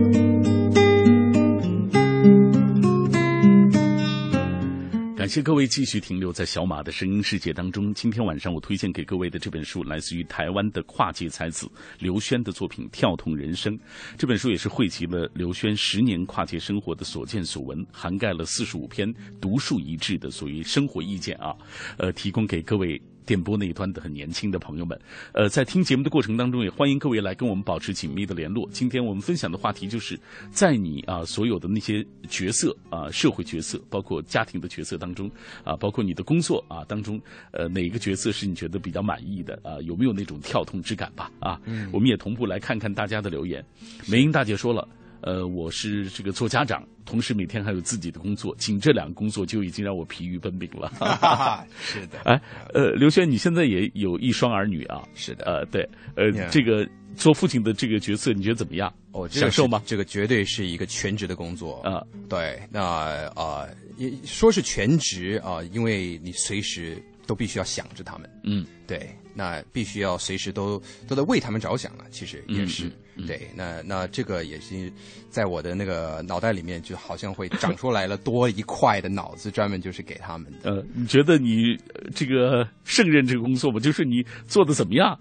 [5.31, 7.93] 谢各位继续停留在小马的声音世界当中。
[7.93, 13.73] 今天晚上我推荐给各位的这本书，来自于台湾的跨界才子刘轩的作品《跳动人生》。
[14.17, 21.55] 这本书也是汇集了刘轩十年跨界生活的所见所闻，涵盖了四十五篇独树一帜的所谓生活意见啊，
[21.97, 23.01] 呃，提供给各位。
[23.31, 24.99] 电波那一端的很年轻的朋友们，
[25.31, 28.67] 呃，在听节目的过程当中，也欢迎各位来跟我们保持紧密的联络。
[28.73, 35.31] 今天我们分享的话题就是在你啊所有的那些角色啊，社会角色，包括家庭的角色当中
[35.63, 37.17] 啊，包括你的工作啊当中，
[37.51, 39.79] 呃，哪个角色是你觉得比较满意的啊？
[39.83, 41.31] 有没有那种跳痛之感吧？
[41.39, 41.57] 啊，
[41.93, 43.63] 我们也同步来看看大家的留言。
[44.09, 44.85] 梅英大姐说了。
[45.21, 50.91] 呃，我是这个做家长，同时每天还有自己的工作，仅这两个工作就已经让我疲于奔命了。
[51.79, 52.41] 是的，哎，
[52.73, 55.03] 呃，刘轩，你现在也有一双儿女啊？
[55.13, 58.91] 是的，呃，对，呃，这个做父亲的这个角色，你觉得怎么样？
[59.11, 59.81] 哦，享受吗？
[59.85, 62.03] 这个绝对是一个全职的工作啊。
[62.27, 62.81] 对，那
[63.35, 68.29] 啊，也说是全职啊，因为你随时都必须要想着他们。
[68.43, 72.05] 嗯，对，那必须要随时都都在为他们着想了。
[72.09, 72.91] 其实也是。
[73.27, 74.91] 对，那那这个也是
[75.29, 80.71] 在我的那个脑袋里面，就好像会长出来了多一块的脑子，专门就是给他们的。
[80.71, 81.77] 呃，你觉得你
[82.15, 83.79] 这个胜任这个工作吗？
[83.79, 85.17] 就是你做的怎么样？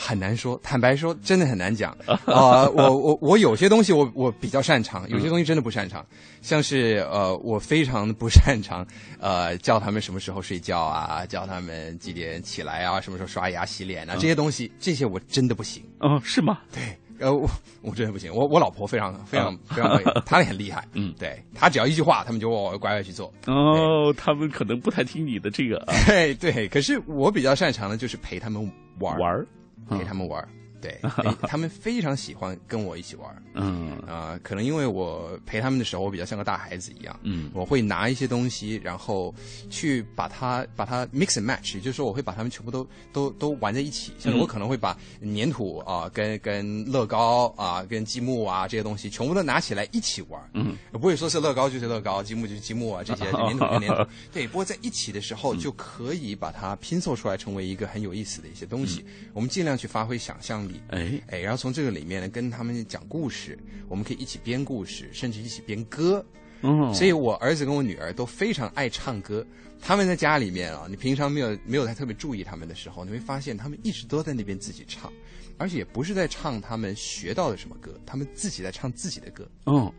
[0.00, 1.90] 很难说，坦白说，真的很难讲
[2.24, 2.68] 啊！
[2.70, 6.06] 我我我有些东西我我比较擅长，有些东西真的不擅长。
[6.40, 8.86] 像是呃，我非常不擅长
[9.18, 15.82] 呃，叫他们什么时候睡觉啊，叫他们几点起来啊，什么时候刷牙洗脸啊，这些东西，这些我真的不行。
[15.98, 16.60] 哦，是吗？
[16.72, 17.50] 对，呃，我
[17.82, 18.32] 我真的不行。
[18.32, 20.86] 我我老婆非常非常非常会， 她很厉害。
[20.92, 23.32] 嗯，对，她只要一句话，他们就我乖乖去做。
[23.46, 25.84] 哦，他们可能不太听你的这个。
[26.06, 28.62] 对对，可是我比较擅长的就是陪他们
[29.00, 29.46] 玩玩。
[29.88, 30.46] 陪他们玩
[30.80, 31.00] 对，
[31.48, 37.18] 他们非常喜欢跟我一起玩嗯啊，可能因为我陪他们的时候，我比较像个大孩子一样。
[37.22, 39.34] 嗯，我会拿一些东西，然后
[39.68, 44.12] 去把它把它 mix and match，也就是说，我会把它们全部都都都玩在一起。
[44.18, 50.40] 像我可能会把粘土啊，跟跟乐高啊，跟积木啊这些东西，全部都拿起来一起玩。
[50.54, 54.10] 嗯，不会说是乐高就是乐高，积木就是积木啊，这些粘土跟粘土。
[54.32, 59.04] 对，不过在一起的时候，就可以把它拼凑出来，成为一个很有意思的一些东西。
[59.32, 60.80] 我们尽量去发挥想象力。
[60.90, 61.38] 哎哎。
[61.38, 66.24] 然后从这个里面呢，跟他们讲故事，我们可以一起编故事，甚至一起编歌。
[66.60, 69.46] 嗯，所以我儿子跟我女儿都非常爱唱歌。
[69.80, 75.12] 他们在家里面啊，你平常没有没有太特别注意他们的时候，你会发现他们一直都在那边自己唱，
[75.56, 79.48] 而且也不是在唱他们学到的什么歌，他们自己在唱自己的歌。
[79.66, 79.92] 嗯。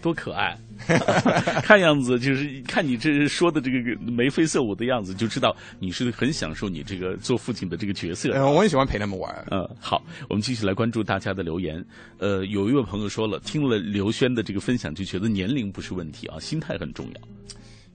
[0.00, 0.56] 多可爱！
[1.62, 8.32] 看样子就是看你这说的这个眉飞色舞的样子，就知道你是很享受你这个做父亲的这个角色。
[8.34, 9.32] 嗯，我也喜欢陪他们玩。
[9.50, 11.84] 嗯，好，我们继续来关注大家的留言。
[12.18, 17.20] 呃，有一位朋友说了，听了刘轩的这个分享，就觉得年龄不是问题啊，心态很重要。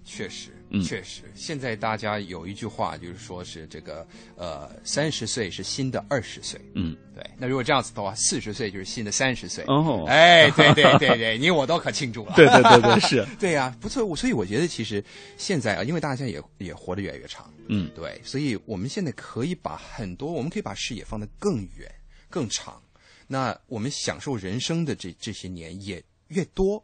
[0.06, 0.52] 确实，
[0.84, 4.06] 确实，现在大家有一句话就是说是这个，
[4.36, 6.62] 呃，三十岁是新的二十岁。
[6.76, 7.26] 嗯，对。
[7.38, 9.64] 那如果这样子的话，四十岁就是新的三十岁。
[9.68, 12.34] 哦，哎，对对对对， 你我都可庆祝了。
[12.36, 13.26] 对对对对，是。
[13.40, 14.16] 对呀，不错。
[14.16, 15.04] 所以我觉得其实
[15.38, 21.92] 现在啊，因为大家也也活得越来越长，嗯，对，所以我们现在可以把很多，我们可以把视野放得更远、
[22.30, 22.80] 更长。
[23.26, 26.84] 那我们享受人生的这这些年也越多，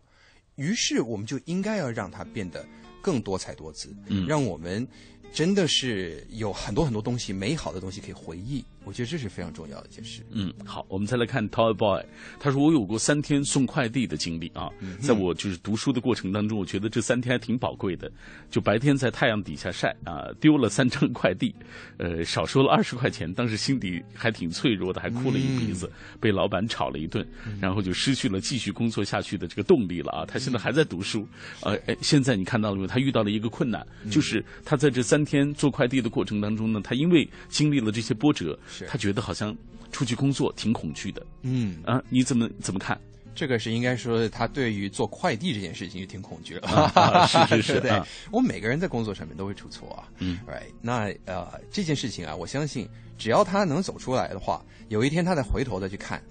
[0.56, 2.66] 于是我们就应该要让它变得。
[3.06, 4.88] 更多彩多姿，嗯，让我们
[5.32, 8.66] 真的是有很多很多东西，美好的东西可以回忆。
[8.86, 10.22] 我觉得这是非常重要的一件事。
[10.32, 12.06] 嗯，好，我们再来看 Toy Boy，
[12.40, 14.70] 他说我有过三天送快递的经历啊，
[15.00, 18.12] 在我就是读书的过程当中，我觉得这三天还挺宝贵的。
[18.50, 21.54] 就白天在太阳底下晒啊，丢了三张快递，
[21.98, 27.26] 呃，少收了二十块钱，当时心底还挺脆弱的，还哭了一鼻子，被老板吵了一顿，
[27.60, 30.26] 然后就失去了继续工作下去的这个动力了啊。
[30.26, 31.28] 他现在还在读书，
[31.64, 32.88] 呃，哎，现在你看到了没有？
[32.88, 38.58] 他遇到了一个困难，就是他在这三天做快递的过程当中呢，他因为经历了这些波折。
[38.90, 39.56] 他觉得好像
[39.92, 43.00] 出去工作挺恐惧的，嗯啊，你怎么怎么看？
[43.34, 47.28] 这个是应该说，他对于做快递这件事情就挺恐惧了。
[47.28, 47.92] 是是是， 对，
[48.32, 50.08] 我们每个人在工作上面都会出错啊。
[50.20, 56.22] 嗯，right，那呃这件事情啊，我相信只要他能走出来的话，有一天他再回头再去看。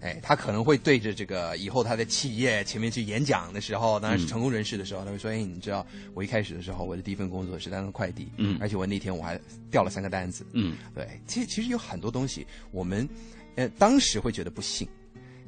[0.00, 13.08] 哎，他可能会对着这个以后他的企业前面去演讲的时候，当然是成功人士的时候，他会说：“哎，你知道我一开始的时候，我的第一份工作是当快递，嗯，而且我那天我还掉了三个单子，嗯，对，其实其实有很多东西，我们
[13.54, 14.86] 呃当时会觉得不幸，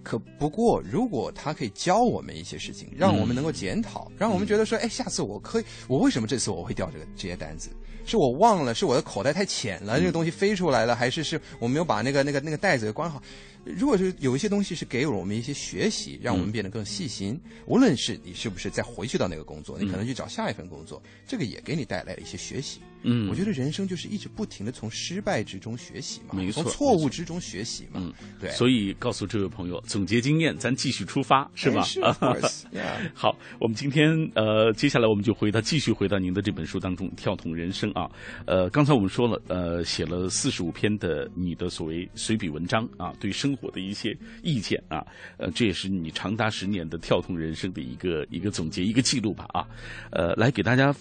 [0.02, 7.68] 可不过如果他可以教我们一些事情，让我们能够检讨，让我们觉得说，哎，下次我可以，我为什么这次我会掉这个这些单子？
[8.08, 13.20] 是我忘了，是我的口袋太浅了，这个东西飞出来了，还是是我没有把那个那个那个袋子给关好？
[13.66, 22.80] 如果是有一些东西是给了我们一些学习，让我们变得更细心，无论是你是不是再回去到那个工作，你可能去找下一份工作，这个也给你带来了一些学习。
[23.02, 28.00] 嗯，我觉得人生就是一直不停的从失败之中学习嘛，没错，从错误之中学习嘛。
[28.02, 28.50] 嗯，对。
[28.50, 31.82] 所以告诉这位朋友，总结经验，咱继续出发，是吧？
[31.82, 32.00] 是
[33.14, 38.10] 好，我们今天呃，接下来我们就回到继续回到您的这本书当中，《跳动人生》啊。
[38.46, 45.06] 呃，刚才我们说了，呃，写了四十五篇的你的所谓随笔文章啊，对生活的一些意见啊，
[45.38, 49.66] 呃，这也是你长达十年的跳动人生的一个一个总结，一个记录吧啊。
[50.10, 50.94] 呃，来给大家。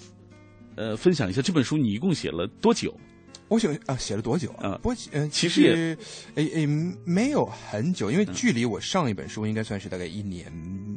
[0.75, 2.93] 呃，分享一下这本书，你一共写了多久？
[3.47, 4.79] 我写啊，写了多久啊？
[4.81, 6.67] 不，嗯，其实也，诶诶，
[7.03, 10.51] 没有很久，因为距离我上一本书应该算是大概一年、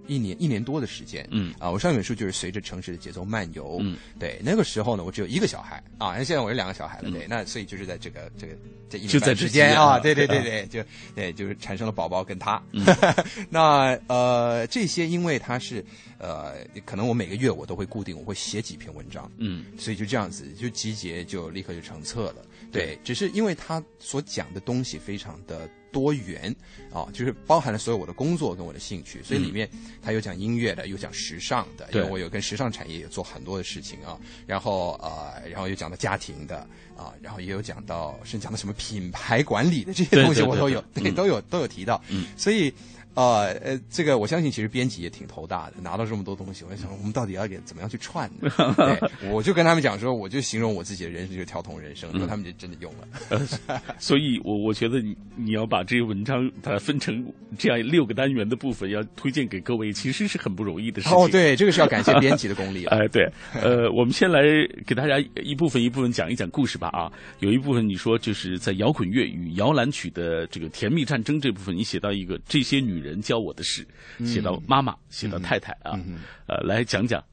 [0.07, 1.27] 一年、一年多的时间。
[1.31, 3.79] 嗯，啊，我上一本书就是随着城市的节奏漫游。
[3.83, 5.83] 嗯，对，那个时候呢，我只有一个小孩。
[5.99, 8.55] 啊，那现在我有两个小孩了，对，那所以就是在这个这个
[8.89, 10.83] 这一就在之间啊，对对对对，就
[11.15, 12.63] 对，就是产生了宝宝跟他。
[13.51, 15.85] 那呃，这些因为他是
[16.19, 16.55] 呃，
[16.87, 22.37] 可能我每个月我都会固定我会写几篇文章，嗯，所以就这样子就集结就立刻就成册了。
[22.71, 26.55] 对，只是因为他所讲的东西非常的多元
[26.93, 29.69] 啊，就是包含了所有我的工作跟我的兴趣，所以里面
[30.03, 34.19] 他有讲音乐的，有讲时尚的，因为我有跟时尚产业有做很多的事情啊。
[34.47, 36.59] 然后呃，然后又讲到家庭的
[36.97, 42.03] 啊，然后也有讲到甚至讲到什么品牌管理的这些东西，我都有，对，都有都有提到。
[42.09, 42.73] 嗯，所以。
[43.19, 48.49] 呃呃，这个我相信，其实编辑也挺头大的，拿到这么多东西，我在想，我们到底要给怎么样去串呢？
[49.21, 53.81] 对，我就跟他们讲说，我就形容我自己的人生就是跳桶人生，然后他们就真的用了。
[53.99, 57.27] 所以，我我觉得你你要把这些文章把它分成
[57.59, 61.19] 这样六个单元的部分，要推荐给各位，其实是很不容易的事情。
[61.19, 62.85] 哦，对，这个是要感谢编辑的功力。
[62.95, 63.29] 哎，对，
[63.61, 64.43] 呃，我们先来
[64.87, 66.87] 给大家一部分一部分讲一讲故事吧。
[66.91, 67.11] 啊，
[67.41, 73.08] 有一部分你说就是在摇滚乐与摇篮曲的这个甜蜜战争这部分，你写到一个这些女人。
[73.09, 73.87] 人教我的事，
[74.25, 75.99] 写到妈妈，写到太太啊，
[76.47, 77.25] 呃，来讲讲，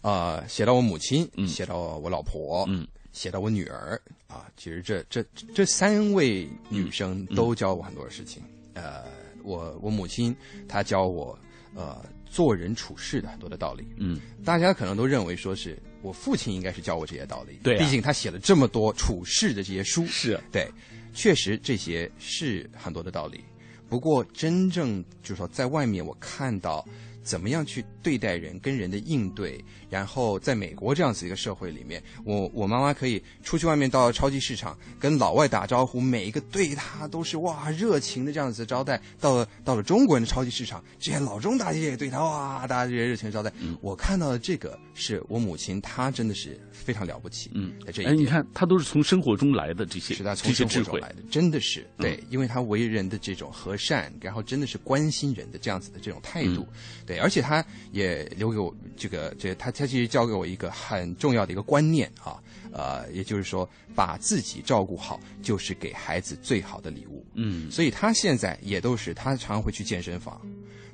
[0.00, 5.24] 啊，写到我母亲，写到我老婆，嗯，写到我女儿啊，其实这这
[5.54, 8.42] 这三位女生都教我很多的事情。
[8.74, 9.04] 呃，
[9.42, 10.34] 我我母亲
[10.68, 11.36] 她教我
[11.74, 13.84] 呃做人处事的很多的道理。
[13.96, 20.70] 嗯，大家可能都认为说是我父亲应该是教我这些道理，对，毕竟他写了这么多处事的这些书，是对，
[21.12, 23.44] 确实这些是很多的道理。
[23.90, 26.86] 不过，真正就是说，在外面我看到
[27.22, 39.00] 怎么样去对待人、跟人的应对，然后在美国这样子一个社会里面，我我妈妈可以出去外面到超级市场跟老外打招呼，每一个对她都是哇热情的这样子招待。
[39.20, 43.52] 到了到了中国人的超级市场，这些老中大姐也对她哇，大家这些热情招待。
[43.80, 47.50] 我看到的这个是我母亲，她真的是非常了不起。
[47.54, 56.66] 嗯，在这哎，你看，她都是从生活中来的这些，是她从生活中来的，真的是对，因为她为人的这种和善，然后真的是关心人的这样子的这种态度，
[57.10, 62.40] 对，而且他也留给我这个这他他其实教给我一个很重要的一个观念啊，
[62.70, 67.26] 呃，也就是说，把自己照顾好，就是给孩子最好的礼物。
[67.34, 70.40] 嗯，所以他现在也都是，他常常会去健身房。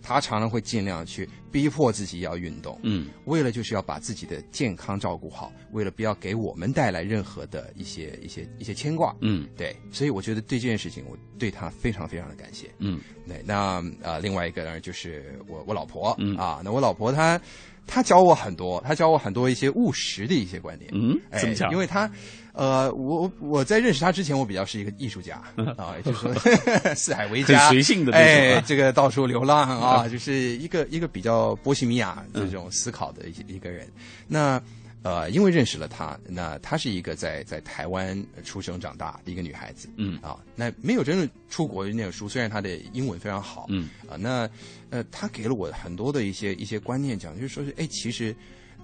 [0.07, 16.37] 他常常会尽量去逼迫自己要运动，嗯，为了就是要把自己的健康照顾好，为了不要给我们带来任何的一些一些一些牵挂，嗯，对，所以我觉得对这件事情，我对他非常非常的感谢，嗯，对，那呃，另外一个呢，就是我我老婆，嗯。
[16.37, 17.41] 啊，那我老婆她
[17.87, 21.71] 她教我很多，他教我很多一些务实的一些观点，嗯，怎么讲？
[21.73, 22.11] 因为他。
[22.59, 25.35] 呃，我我在认识他之前，我比较是一个艺术家
[25.77, 26.35] 啊，也就是说
[26.97, 33.87] 四海为家，随性的哎，这个到处流浪啊， 就是一个一个比较波西米亚这种思考的一一个人。
[34.27, 34.59] 那
[35.03, 44.49] 呃，因为认识了她，那她是一个在在台湾出生长大的一个女孩子，嗯啊，那没有真正出国念书，虽然她的英文非常好，嗯啊，那
[44.91, 48.35] 呃，她给了我很多的一些一些观念，讲就是说是哎，其实。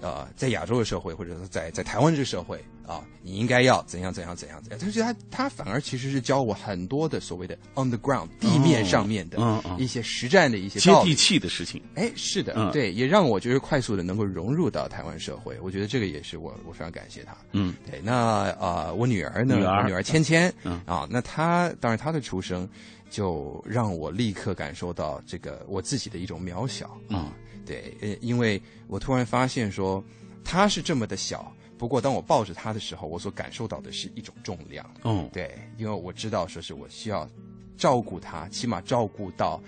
[0.00, 2.60] 呃，在亚洲的社会，或者说在在台湾这个社会
[2.92, 4.78] 啊，你应该要怎样怎样怎样怎样。
[4.80, 9.38] 但是他他反而其实是教我很多的所谓的 on the ground 地面上面的
[9.78, 11.82] 一些实战的一些接地气的事情。
[11.94, 15.58] 哎，是的，对，也让我就是快速的能够融入到台湾社会。
[15.62, 17.36] 我觉得这个也是我我非常感谢他。
[17.52, 18.00] 嗯，对。
[18.02, 19.56] 那啊，我女儿呢？
[19.56, 22.68] 女儿女儿芊芊，嗯啊，那她当然她的出生
[23.08, 27.32] 就让我立刻感受到这个我自己的一种渺小啊。
[27.64, 30.04] 对，呃，因为我突然发现说。
[30.44, 34.88] 她是这么的小，不过当我抱着他的时候，我所感受到的是一种重量。
[35.04, 37.28] 嗯，对，因为我知道说是我需要
[37.76, 39.60] 照顾他，起码照顾到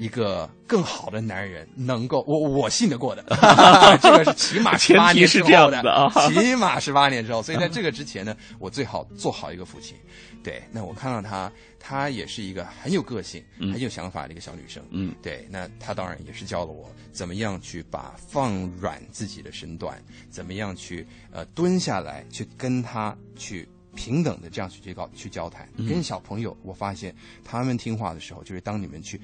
[0.00, 3.22] 一个更好的男人能够我我信得过的，
[4.00, 9.94] 这个是起码十八年是这样的啊 起码十八年之后，所以在这个之前呢，我最好做好一个父亲。
[10.42, 14.82] 对，那我看到她，她也是一个很有个性、嗯很有想法的一个小女生。
[14.88, 23.68] 嗯，对，那她当然也是教了我怎么样去把放软自己的身段，怎么样去呃蹲下来去跟她去。
[23.96, 27.12] 平等的这样去去交去交谈，嗯跟小朋友，我发现
[27.44, 29.20] 他们听话的时候，就是当你们去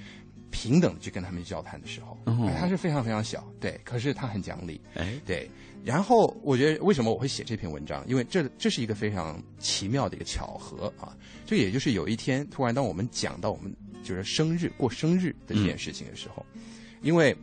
[0.56, 5.50] 平等的去跟他们交谈的时候，嗯他是非常非常小，对，可是他很讲理，哎，对。
[5.84, 8.02] 然后我觉得为什么我会写这篇文章？
[8.08, 11.14] 因为这这是一个非常奇妙的一个巧合啊！
[11.44, 13.70] 这也就是有一天突然，当我们讲到我们
[14.02, 16.44] 就是生日过生日的这件事情的时候，
[17.02, 17.36] 因为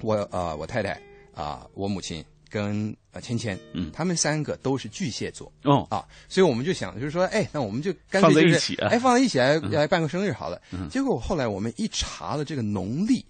[0.00, 0.98] 我呃我太太
[1.34, 10.60] 啊、我母亲跟呃芊芊，嗯，他们三个都是巨蟹座哦啊，所以我们就想就是说，哎，那我们就干脆就是在一起啊哎放在一起来嗯来办个生日好了。
[10.72, 13.24] 嗯结果后来我们一查了这个农历，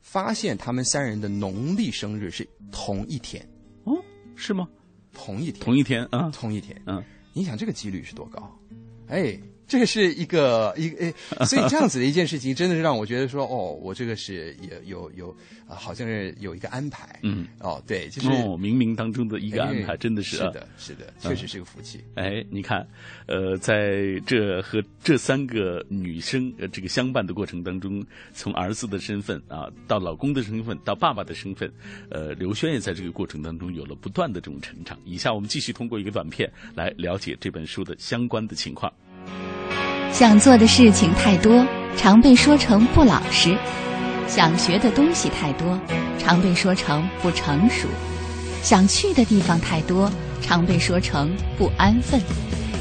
[0.00, 3.46] 发现他们三人的农历生日是同一天。
[3.82, 4.02] 哦，
[4.36, 4.68] 是吗？
[5.12, 6.80] 同一天，同一天啊，同一天。
[6.86, 7.02] 嗯，
[7.32, 8.50] 你想这个几率是多高？
[9.08, 15.36] 哎，这是一个一个，哎，所以这样子的一件事情，真的是让我觉得说，哦，我这个是有有有
[15.66, 17.18] 啊、好像是有一个安排。
[17.22, 22.04] 嗯，哦，对，就是哦，冥冥当中的一个安排，哎真的是啊是的，是的，确实是个福气。
[22.16, 22.86] 哎，你看，
[23.26, 28.04] 呃，在这和这三个女生呃这个相伴的过程当中，
[28.34, 31.72] 从儿子的身份啊，到老公的身份，到爸爸的身份，
[32.10, 34.98] 呃，刘轩也在这个过程当中有了不断的这种成长。
[35.06, 38.92] 以下我们继续通过一个短片来了解这本书的相关的情况。
[40.14, 43.50] 想做的事情太多，常被说成不老实；
[44.28, 45.76] 想学的东西太多，
[46.20, 47.88] 常被说成不成熟；
[48.62, 50.08] 想去的地方太多，
[50.40, 52.20] 常被说成不安分；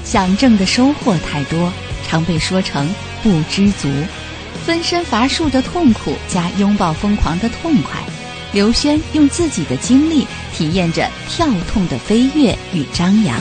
[0.05, 1.73] 想挣的收获太多，
[2.07, 2.87] 常被说成
[3.23, 3.89] 不知足。
[4.63, 7.99] 分身乏术的痛苦加拥抱疯狂的痛快，
[8.51, 13.35] 刘轩用自己的经历体验着跳痛的飞跃与张扬。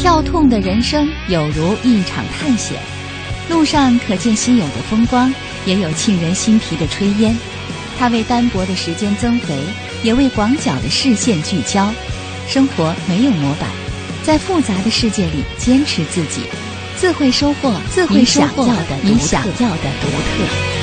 [0.00, 2.80] 跳痛的人生有如一场探险，
[3.50, 5.30] 路上可见稀有的风光，
[5.66, 7.36] 也有沁人心脾的炊烟。
[7.98, 9.54] 它为单薄的时间增肥，
[10.02, 11.92] 也为广角的视线聚焦。
[12.48, 13.68] 生活没有模板，
[14.22, 16.44] 在复杂的世界里坚持自己，
[16.96, 20.79] 自会收获自会收获想要的你想要的独特。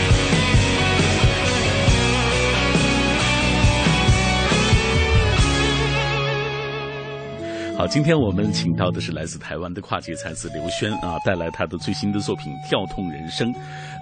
[7.87, 13.49] 好，今天我们请到的是来自台湾的跨界才子刘轩啊，带来他的最新的作品《跳痛人生》。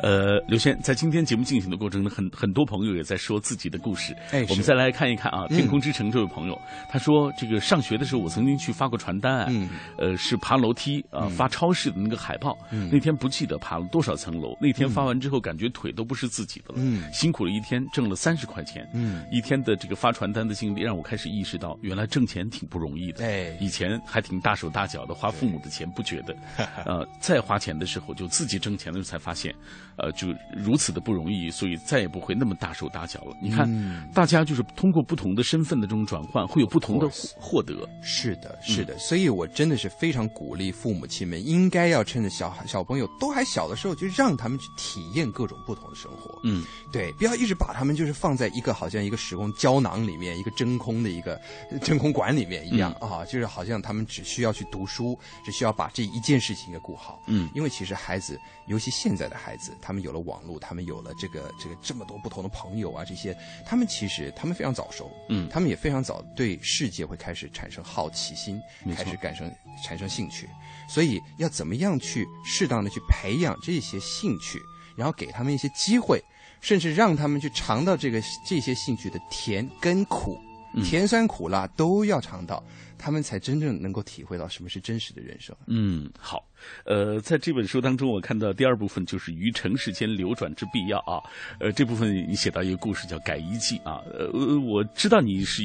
[0.02, 4.16] 呃，刘轩在今天节目进行的过程中，很很多朋友也在说自己的故事。
[4.32, 6.60] 哎我们再来看一看啊，嗯天空之城这位朋友，
[6.90, 9.70] 他说这个上学的时候，我曾经去发过传单，嗯，
[10.00, 12.58] 呃，是爬楼梯啊、嗯发超市的那个海报。
[12.72, 16.76] 嗯那天不记得爬了多少层楼，那天发完之后，感觉腿都不是自己的了。
[16.78, 18.88] 嗯辛苦了一天，挣了三十块钱。
[18.96, 23.24] 嗯一天的这个发传单的经历，让我开始意识到，原来挣钱挺不容易的。
[23.24, 26.36] 哎以前还挺大手大脚的，花父母的钱不觉得，
[26.86, 29.54] 呃，再花钱的时候就自己挣钱的时候才发现，
[29.98, 33.36] 呃，就如此的不容易，所以再也不会那么大手大脚了。
[33.42, 34.08] 你看，嗯。
[34.14, 37.76] 大家就是通过不同的身份的这种转换，会有不同的获得。
[38.02, 46.40] 是的，是的，所以我真的是非常鼓励父母亲们，应该要趁着小小朋友都还小的时候，就让他们去体验各种不同的生活。
[46.44, 51.36] 嗯，对，不要一直把他们就是放在一个好像一个时空胶囊里面，一个真空的一个
[51.72, 53.10] 呃真空管里面一样、嗯。
[53.10, 57.22] 啊，就是好像他们只需要去读书，只需要把这一件事情给顾好。
[57.28, 57.50] 嗯。
[57.56, 58.38] 因为其实孩子，
[58.68, 63.34] 尤其现在的孩子，他们有了网络，他们有了这个这个这么多不同的朋友啊，这些，
[63.66, 65.48] 他们其实他们非常早熟，嗯。
[65.50, 68.62] 他们也非常早对世界会开始产生好奇心
[68.94, 69.50] 开始产生
[69.82, 70.50] 产生兴趣，
[70.90, 74.60] 所以要怎么样去适当的去培养这些兴趣，
[74.98, 76.22] 然后给他们一些机会，
[76.60, 80.38] 甚至让他们去尝到这个这些兴趣的甜跟苦，
[80.74, 80.84] 嗯。
[80.84, 82.62] 甜酸苦辣都要尝到，
[82.98, 85.56] 他们才真正能够体会到什么是真实的人生。
[85.68, 86.44] 嗯，好，
[86.86, 91.22] 呃，在这本书当中，我看到第二部分就是于尘世间流转之必要啊，
[91.60, 94.30] 呃，这部分你写到一个故事叫改衣记啊，呃，
[94.60, 95.64] 我知道你是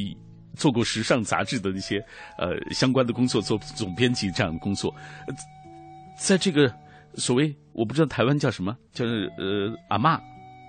[0.57, 1.99] 做过时尚杂志的那些
[2.37, 4.95] 呃相关的工作，做总编辑这样的工作，
[5.27, 5.35] 呃
[6.19, 6.73] 在这个
[7.15, 10.21] 所谓我不知道台湾叫什么，叫呃阿嬷，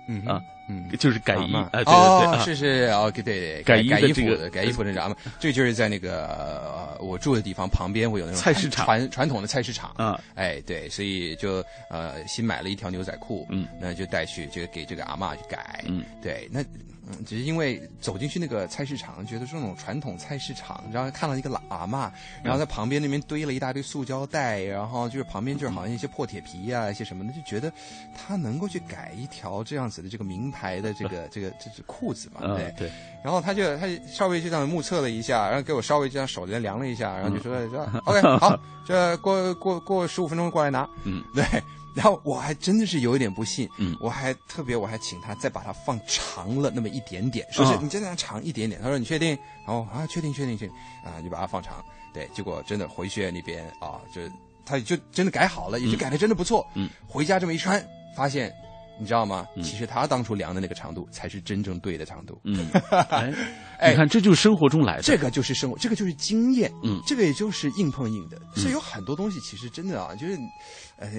[0.08, 0.40] 嗯啊。
[0.68, 2.44] 嗯，就是改衣，哎，对对对，哦，啊。
[2.44, 8.84] 是是，OK，对对，改衣改的这个衣服的改衣服的阿嬷，这个就是在那个呃我住的地方旁边会有那种菜市场。
[8.86, 16.62] 传传统的菜市场啊，哎，对，所以就呃新买了一条牛仔裤，嗯，那就带去就给这个阿嬷去改，嗯，对，那
[17.18, 27.72] 嗯，只是因为走进去那个菜市场，觉得是那种传统菜市场，然后看到一个喇嘛，然后在旁边那边堆了一大堆塑胶袋，然后就是旁边就是好像一些破铁皮啊，一些什么的，就觉得
[28.16, 32.90] 他能够去改一条这样子的这个名牌的这个这个这是裤子嘛，对对。
[33.22, 41.44] 然后他就他稍微就这样目测了一下，然后给我稍微这样手在量了一下，然后就说说 OK 好，这过过过十五分钟过来拿，嗯， 对。
[41.94, 48.80] 然后我还真的是有一点不信，嗯，我还特别我还请他再把它放长了那么一点点，说是你再让它长一点点。
[48.80, 49.38] 他说你确定？
[49.66, 50.74] 然后啊，确定确定确定
[51.04, 51.84] 啊，就把它放长。
[52.12, 54.20] 对，结果真的回去那边啊，就
[54.64, 56.66] 他就真的改好了，也就改的真的不错。
[56.74, 57.84] 嗯，回家这么一穿，
[58.16, 58.52] 发现。
[58.98, 59.46] 你知道吗？
[59.56, 62.40] 其实他当初量的那个长度才是真正对的长度。
[62.44, 62.68] 嗯，
[63.78, 65.02] 哎，你看，这就是生活中来的。
[65.02, 66.72] 这个就是生活，这个就是经验。
[66.84, 68.40] 嗯，这个也就是硬碰硬的。
[68.54, 70.38] 所以有很多东西，其实真的啊，就是，
[70.96, 71.10] 呃，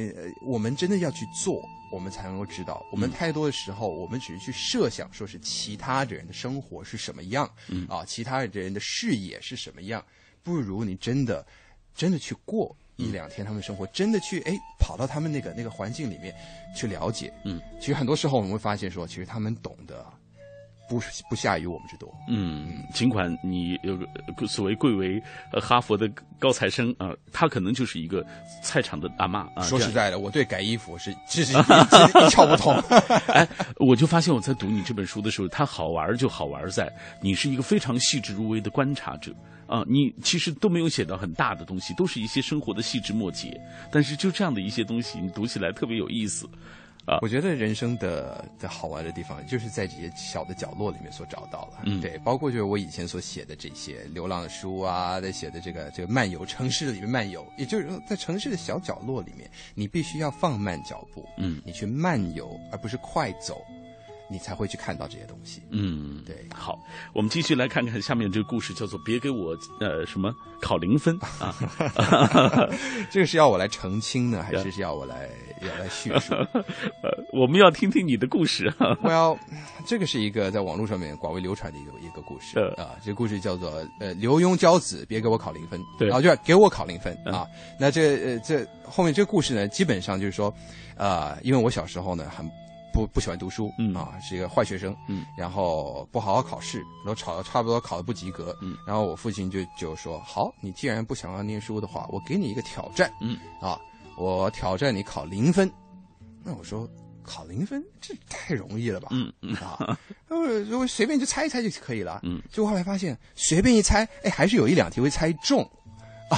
[0.46, 1.62] 我们真的要去做，
[1.92, 2.86] 我们才能够知道。
[2.92, 10.04] 我们太多的时候，我们只是去设想，说是其他的人的生活是什么样，嗯啊，其他的人的视野是什么样，
[10.44, 11.46] 不如你真的，
[11.96, 12.76] 真的去过。
[12.96, 16.34] 一两天，他们生活真的去哎，跑到他们那个那个环境里面
[16.76, 20.06] 去了解，嗯，其实很多时候我们会发现说，其实他们懂得
[21.00, 23.98] 不不下于我们之多，嗯，尽管你有
[24.38, 25.22] 个所谓贵为
[25.52, 28.26] 呃哈佛的高材生啊，他可能就是一个
[28.62, 29.64] 菜场的大妈啊。
[29.64, 31.56] 说实在的，我对改衣服是其实一
[32.30, 32.74] 窍不通。
[33.34, 36.92] 哎，我就发现我在读你这本书的时候，它好玩就好玩在
[37.22, 39.34] 你是一个非常细致入微的观察者。
[39.66, 43.60] 啊，你其实都没有写到很大的东西，都是一些生活的细枝末节。
[43.90, 46.48] 但是就这样的一些东西，你读起来特别有意思，
[47.06, 51.82] 啊，我觉得人生的的好玩的地方，就是在这些小的角落里面所找到了。
[51.86, 63.62] 嗯，对，包括就是我以前所写的这些流浪的书啊，在写的这个这个漫游城市里面漫游，也就是说在城市的小角落里面，你必须要放慢脚步，嗯，你去漫游，而不是快走。
[64.34, 65.62] 你才会去看到这些东西。
[65.70, 66.36] 嗯，对。
[66.52, 66.80] 好，
[67.14, 71.56] 我们继续来看看下面这个故事，叫做“别给我呃什么考零分” 啊。
[73.12, 75.30] 这个是要我来澄清呢，还是是要我来
[75.62, 76.34] 要来叙述？
[77.04, 78.74] 呃，我们要听听你的故事。
[79.04, 79.38] Well，
[79.86, 82.98] 这个是一个在网络上面广为流传的一个一个故事啊。
[83.04, 85.80] 这个故事叫做“呃刘墉教子，别给我考零分”。
[86.00, 87.46] 对，然后就给我考零分啊。
[87.80, 90.52] 那这呃这后面这个故事呢，基本上就是说，
[90.98, 92.50] 啊，因为我小时候呢很。
[92.94, 103.80] 不不喜欢读书，嗯啊，是一个坏学生，嗯，然后不好好考试，然后考差不多考的不及格，嗯，然后我父亲就就说：“好，你既然不想要念书的话，我给你一个挑战，嗯啊，
[104.16, 105.70] 我挑战你考零分。”
[106.46, 106.88] 那我说
[107.24, 109.98] ：“考零分，这太容易了吧？”嗯嗯啊，
[110.30, 115.68] 如果随便就猜一猜就可以了，嗯，结果后来发现随便一猜，哎，还是有一两题会猜中。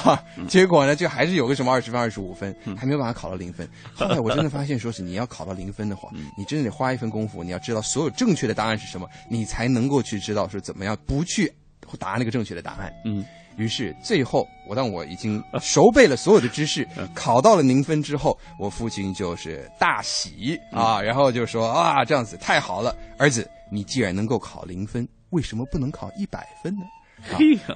[0.04, 3.68] 啊，结果呢，就还是有个什么二十分、二十五分，还没有办法考到零分。
[3.94, 11.52] 后来我真的发现，说是你要考到零分的话，你真的得花一份功夫，你要知道所有正确的答案是什么，你才能够去知道是怎么样不去
[12.00, 12.92] 答那个正确的答案。
[13.06, 13.24] 嗯，
[13.58, 26.82] 于是最后，我当我已经 熟背了所有的知识，考到了零分之后，我父亲就是大喜啊，然后就说啊，这样子太好了，儿子，你既然能够考零分，为什么不能考一百分呢？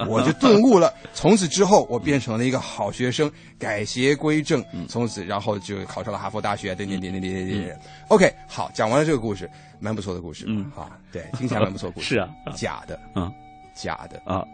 [0.08, 7.80] 我就顿悟了，从此之后我变成了一个好学生，改邪归正，从此然后就考上了哈佛大学，点点点点点点点。
[8.10, 13.32] OK，好，讲完了这个故事，蛮不错的故事，嗯，啊，对，听起来蛮不错故事， 是啊，假的，嗯，
[13.74, 14.22] 假的。
[14.32, 14.46] 啊，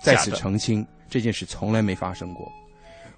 [0.00, 2.50] 在此澄清，这件事从来没发生过，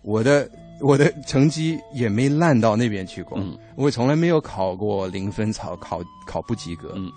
[0.00, 0.48] 我的
[0.80, 3.38] 我的成绩也没烂到那边去过，
[3.76, 7.12] 我从来没有考过零分，考考考不及格，嗯。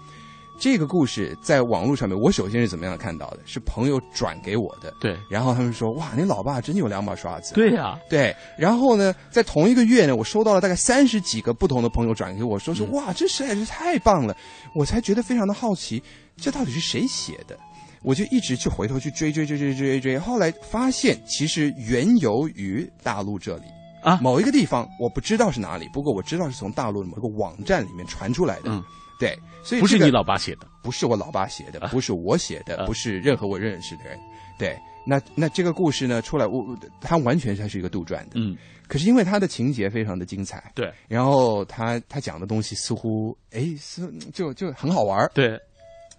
[0.57, 3.39] 这个故事在网络上面，我首先是怎么样看到的？
[3.45, 4.93] 是朋友转给我的。
[4.99, 5.17] 对。
[5.29, 7.99] 然后他们说：“哇，你老爸真有两把刷子。”对呀。
[8.09, 8.35] 对。
[8.57, 14.35] 然后呢，在同一个月呢，我收到了大概三十几个不同的朋友转给我，说是哇，这实在是太棒了！
[14.73, 16.01] 我才觉得非常的好奇，
[16.37, 17.57] 这到底是谁写的？
[18.01, 23.63] 我就一直去回头去追追追追追追，后来发现其实缘由于大陆这里
[24.03, 28.69] 啊，某一个地方我不知道是哪里，不过我知道是从大陆的某个网站里面传出来的。
[28.71, 28.83] 嗯。
[29.19, 34.19] 对，所以不是你老爸写的，不是我老爸写的，不是我写的，不是任何我认识的人。
[34.57, 36.63] 对，那那这个故事呢出来，我
[37.01, 38.31] 他完全它是一个杜撰的。
[38.35, 38.55] 嗯，
[38.87, 45.59] 可是因为他的情节非常的精彩，对，然后他他讲的东西似乎哎是就就很好玩对。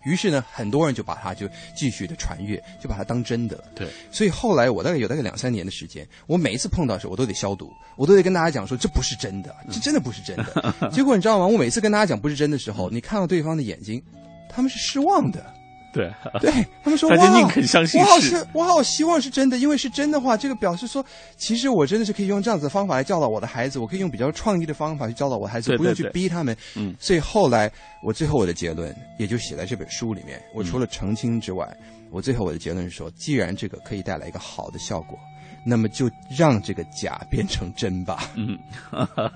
[0.07, 3.64] 于是呢，很多人就把它就继续的传阅，就把它当真的了。
[3.74, 10.74] 对，所以后来我大概有大概两三年的时间，我每一次碰到的时候，我都得消毒，我都得跟大家讲说这不是真的，这真的不是真的。
[10.92, 11.46] 结果你知道吗？
[11.46, 14.00] 我每次跟大家讲不是真的时候，你看到对方的眼睛，
[14.48, 15.52] 他们是失望的。
[15.97, 21.05] 对对，他们说大家哇宁肯相信我好是希我好希望是真的，因为是真的话，这个表示说，
[21.36, 26.57] 其实我真的是可以用这样子的方法来教导我的孩子，我可以用比较创意的方法去教导我的孩子，不用去逼他们。
[26.74, 27.70] 嗯，所以后来
[28.03, 30.40] 我最后我的结论也就写在这本书里面。
[30.55, 31.66] 我嗯除了澄清之外，
[32.11, 35.18] 我最后我的结论是说，既然这个可以带来一个好的效果，
[35.67, 38.31] 那么就让这个假变成真吧。
[38.37, 38.57] 嗯，
[38.89, 39.31] 哈哈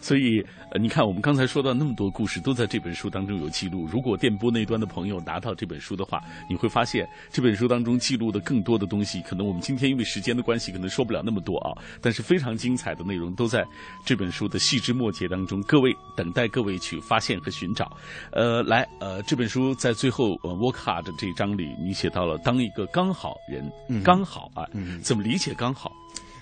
[0.00, 3.84] 所以呃，你看我们刚才说到那么多故事，都在这本书当中有记录。
[3.86, 11.72] 如果电波那端的朋友拿到这本书的话，你会发现这本书当中记录的更多的东西，可能我们今天因为时间的关系，可能说不了那么多啊。
[12.00, 13.64] 但是非常精彩的内容都在
[14.04, 17.96] 这本书的细枝末节当中，各位等待各位去发现和寻找。
[18.30, 25.92] 呃，来，呃，这本书在最后呃 work hard 这一章里，你写到了当一个刚好人，嗯刚好啊，嗯怎么理解刚好？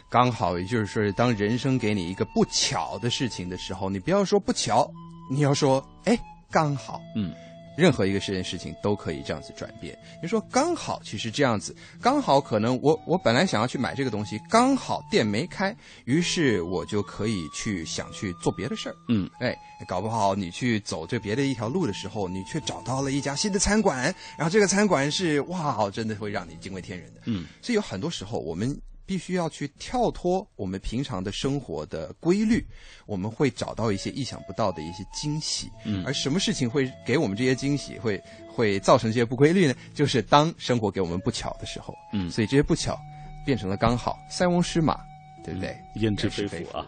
[0.08, 4.90] 刚好，也就是说，当人生给你一个不巧的事情的时候，你不要说不巧，
[5.30, 6.18] 你要说哎，
[6.50, 7.00] 刚好。
[7.14, 7.32] 嗯，
[7.78, 9.96] 任何一个这件事情都可以这样子转变。
[10.20, 15.72] 你说刚好，其实这样子，刚好可能我我本来想要去买这个东西，刚好店没开，
[16.06, 18.96] 于是我就可以去想去做别的事儿。
[19.10, 19.56] 嗯，哎，
[19.86, 27.20] 搞不好你去走这别的一条路的时候，你却找到了一家新的餐馆，然后这个餐馆是哇，真的会让你惊为天人的。
[27.26, 28.76] 嗯，所以有很多时候我们。
[29.10, 32.64] 必须要去跳脱我们平常的生活的规律，
[33.06, 35.68] 我们会找到一些意想不到的一些惊喜。
[35.84, 39.74] 嗯而什么事情会给我们这些惊喜，会会造成这些不规律呢？
[39.92, 41.92] 就是当生活给我们不巧的时候。
[42.12, 42.96] 嗯所以这些不巧
[43.44, 45.00] 变成了刚好，塞翁失马，
[45.44, 45.76] 对不对？
[45.96, 46.86] 焉知非福啊！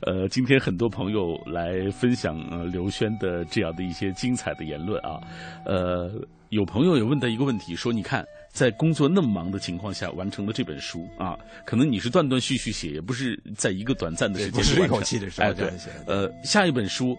[0.00, 5.20] 呃，今天很多朋友来分享呃刘轩的这样的一些精彩的言论啊，
[5.66, 6.10] 呃，
[6.48, 17.16] 有朋友也问到一个问题，说你看在工作那么忙的情况下完成了这本书啊，可能你是断断续续写，也不是在一个短暂的时间是一口气的时候哎，对这样写，呃，下一本书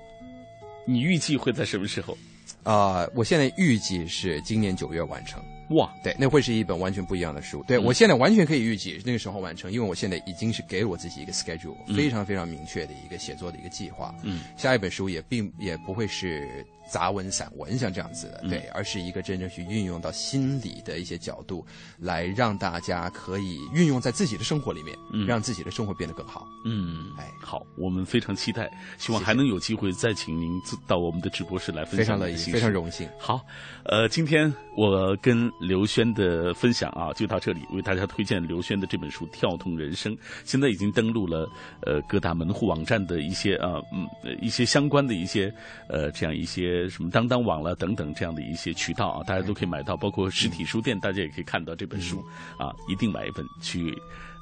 [0.85, 2.17] 你预计会在什么时候？
[2.63, 5.41] 啊、我现在预计是今年九月完成。
[5.69, 7.63] 哇，对，那会是一本完全不一样的书。
[7.65, 14.13] 对、嗯我现在完全可以预计那个时候完成，因为我现在已经是给了我自己一个 schedule，、嗯非常非常明确的一个写作的一个计划。
[14.21, 18.49] 嗯，下一本书也并也不会是杂文散文像这样子的，嗯。
[18.49, 21.65] 对，而是一个真正去运用到心理的一些角度，
[21.97, 25.25] 来让大家可以运用在自己的生活里面，嗯。
[25.25, 26.45] 让自己的生活变得更好。
[26.65, 33.07] 嗯，哎，好，我们非常期待，希望还能有机会再请您自到我们的直播室来分享非常乐意非常荣幸。
[33.17, 33.39] 好，
[33.85, 40.13] 呃，今天我跟刘轩的分享啊，就到这里，为大家推荐刘轩的这本书《跳动人生》，
[40.43, 41.49] 现在已经登录了
[41.85, 45.53] 呃各大门户网站的一些啊嗯呃一些相关的一些
[45.87, 52.23] 呃这样一些什么当当网了等等这样的一些渠道啊，大家都可以买到，包括实体书店，大家也可以看到这本书
[52.57, 53.93] 啊，一定买一本去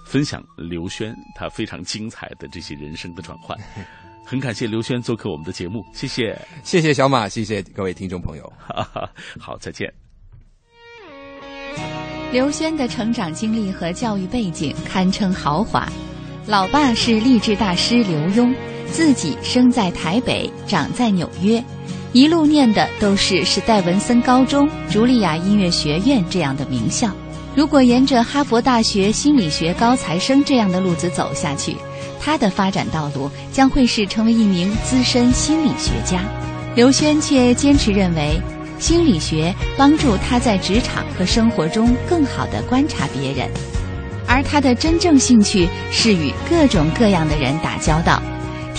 [0.06, 3.58] 分享刘轩他非常精彩的这些人生的转换。
[4.26, 8.54] 很感谢刘轩做客我们的节目，谢谢，谢谢小马，谢谢各位听众朋友。
[9.40, 9.92] 好，再见。
[12.32, 15.90] 刘轩的成长经历和教育背景堪称豪华，
[16.46, 18.54] 老爸是励志大师刘墉，
[18.86, 21.60] 自己生在台北，长在纽约，
[22.12, 27.08] 一路念的都是史戴文森高中、茱莉亚音乐学院这样的名校。
[27.56, 31.76] 如果沿着哈佛大学心理学高材生这样的路子走下去，
[32.20, 36.22] 他的发展道路将会是成为一名资深心理学家。
[36.76, 38.42] 刘轩却坚持认为，
[38.80, 43.48] 心理学帮助他在职场和生活中更好地观察别人，
[44.26, 48.20] 而他的真正兴趣是与各种各样的人打交道，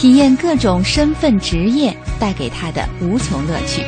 [0.00, 3.82] 体验各种身份职业带给他的无穷乐趣。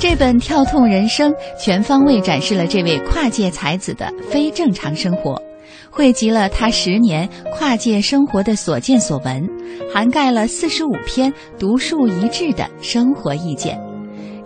[0.00, 5.40] 这本《跳动人生》全方位展示了这位跨界才子的非正常生活，
[5.88, 9.48] 汇集了他十年跨界生活的所见所闻，
[9.94, 13.78] 涵盖了四十五篇独树一帜的生活意见，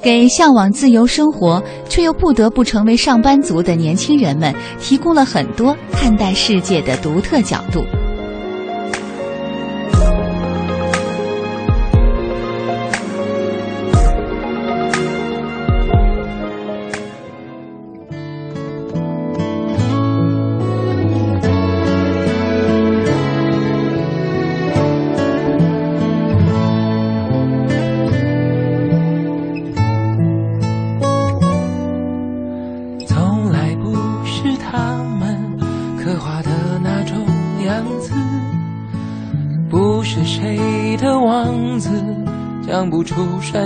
[0.03, 7.83] 给向往自由生活却又不得不成为上班族的年轻人们提供了很多看待世界的独特角度。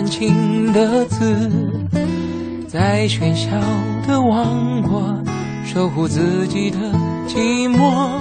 [0.09, 1.51] 情的字，
[2.69, 3.51] 在喧嚣
[4.07, 5.15] 的王国
[5.65, 6.79] 守护自己的
[7.29, 8.19] 寂寞。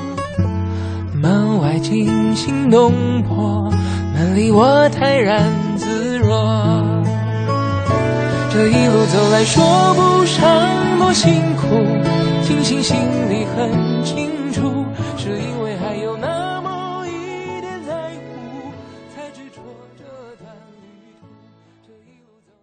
[1.14, 2.92] 门外惊心动
[3.24, 3.72] 魄，
[4.14, 6.74] 门里我泰然自若。
[8.52, 11.66] 这一路走来说不上多辛苦，
[12.44, 12.96] 庆幸心
[13.30, 14.15] 里很清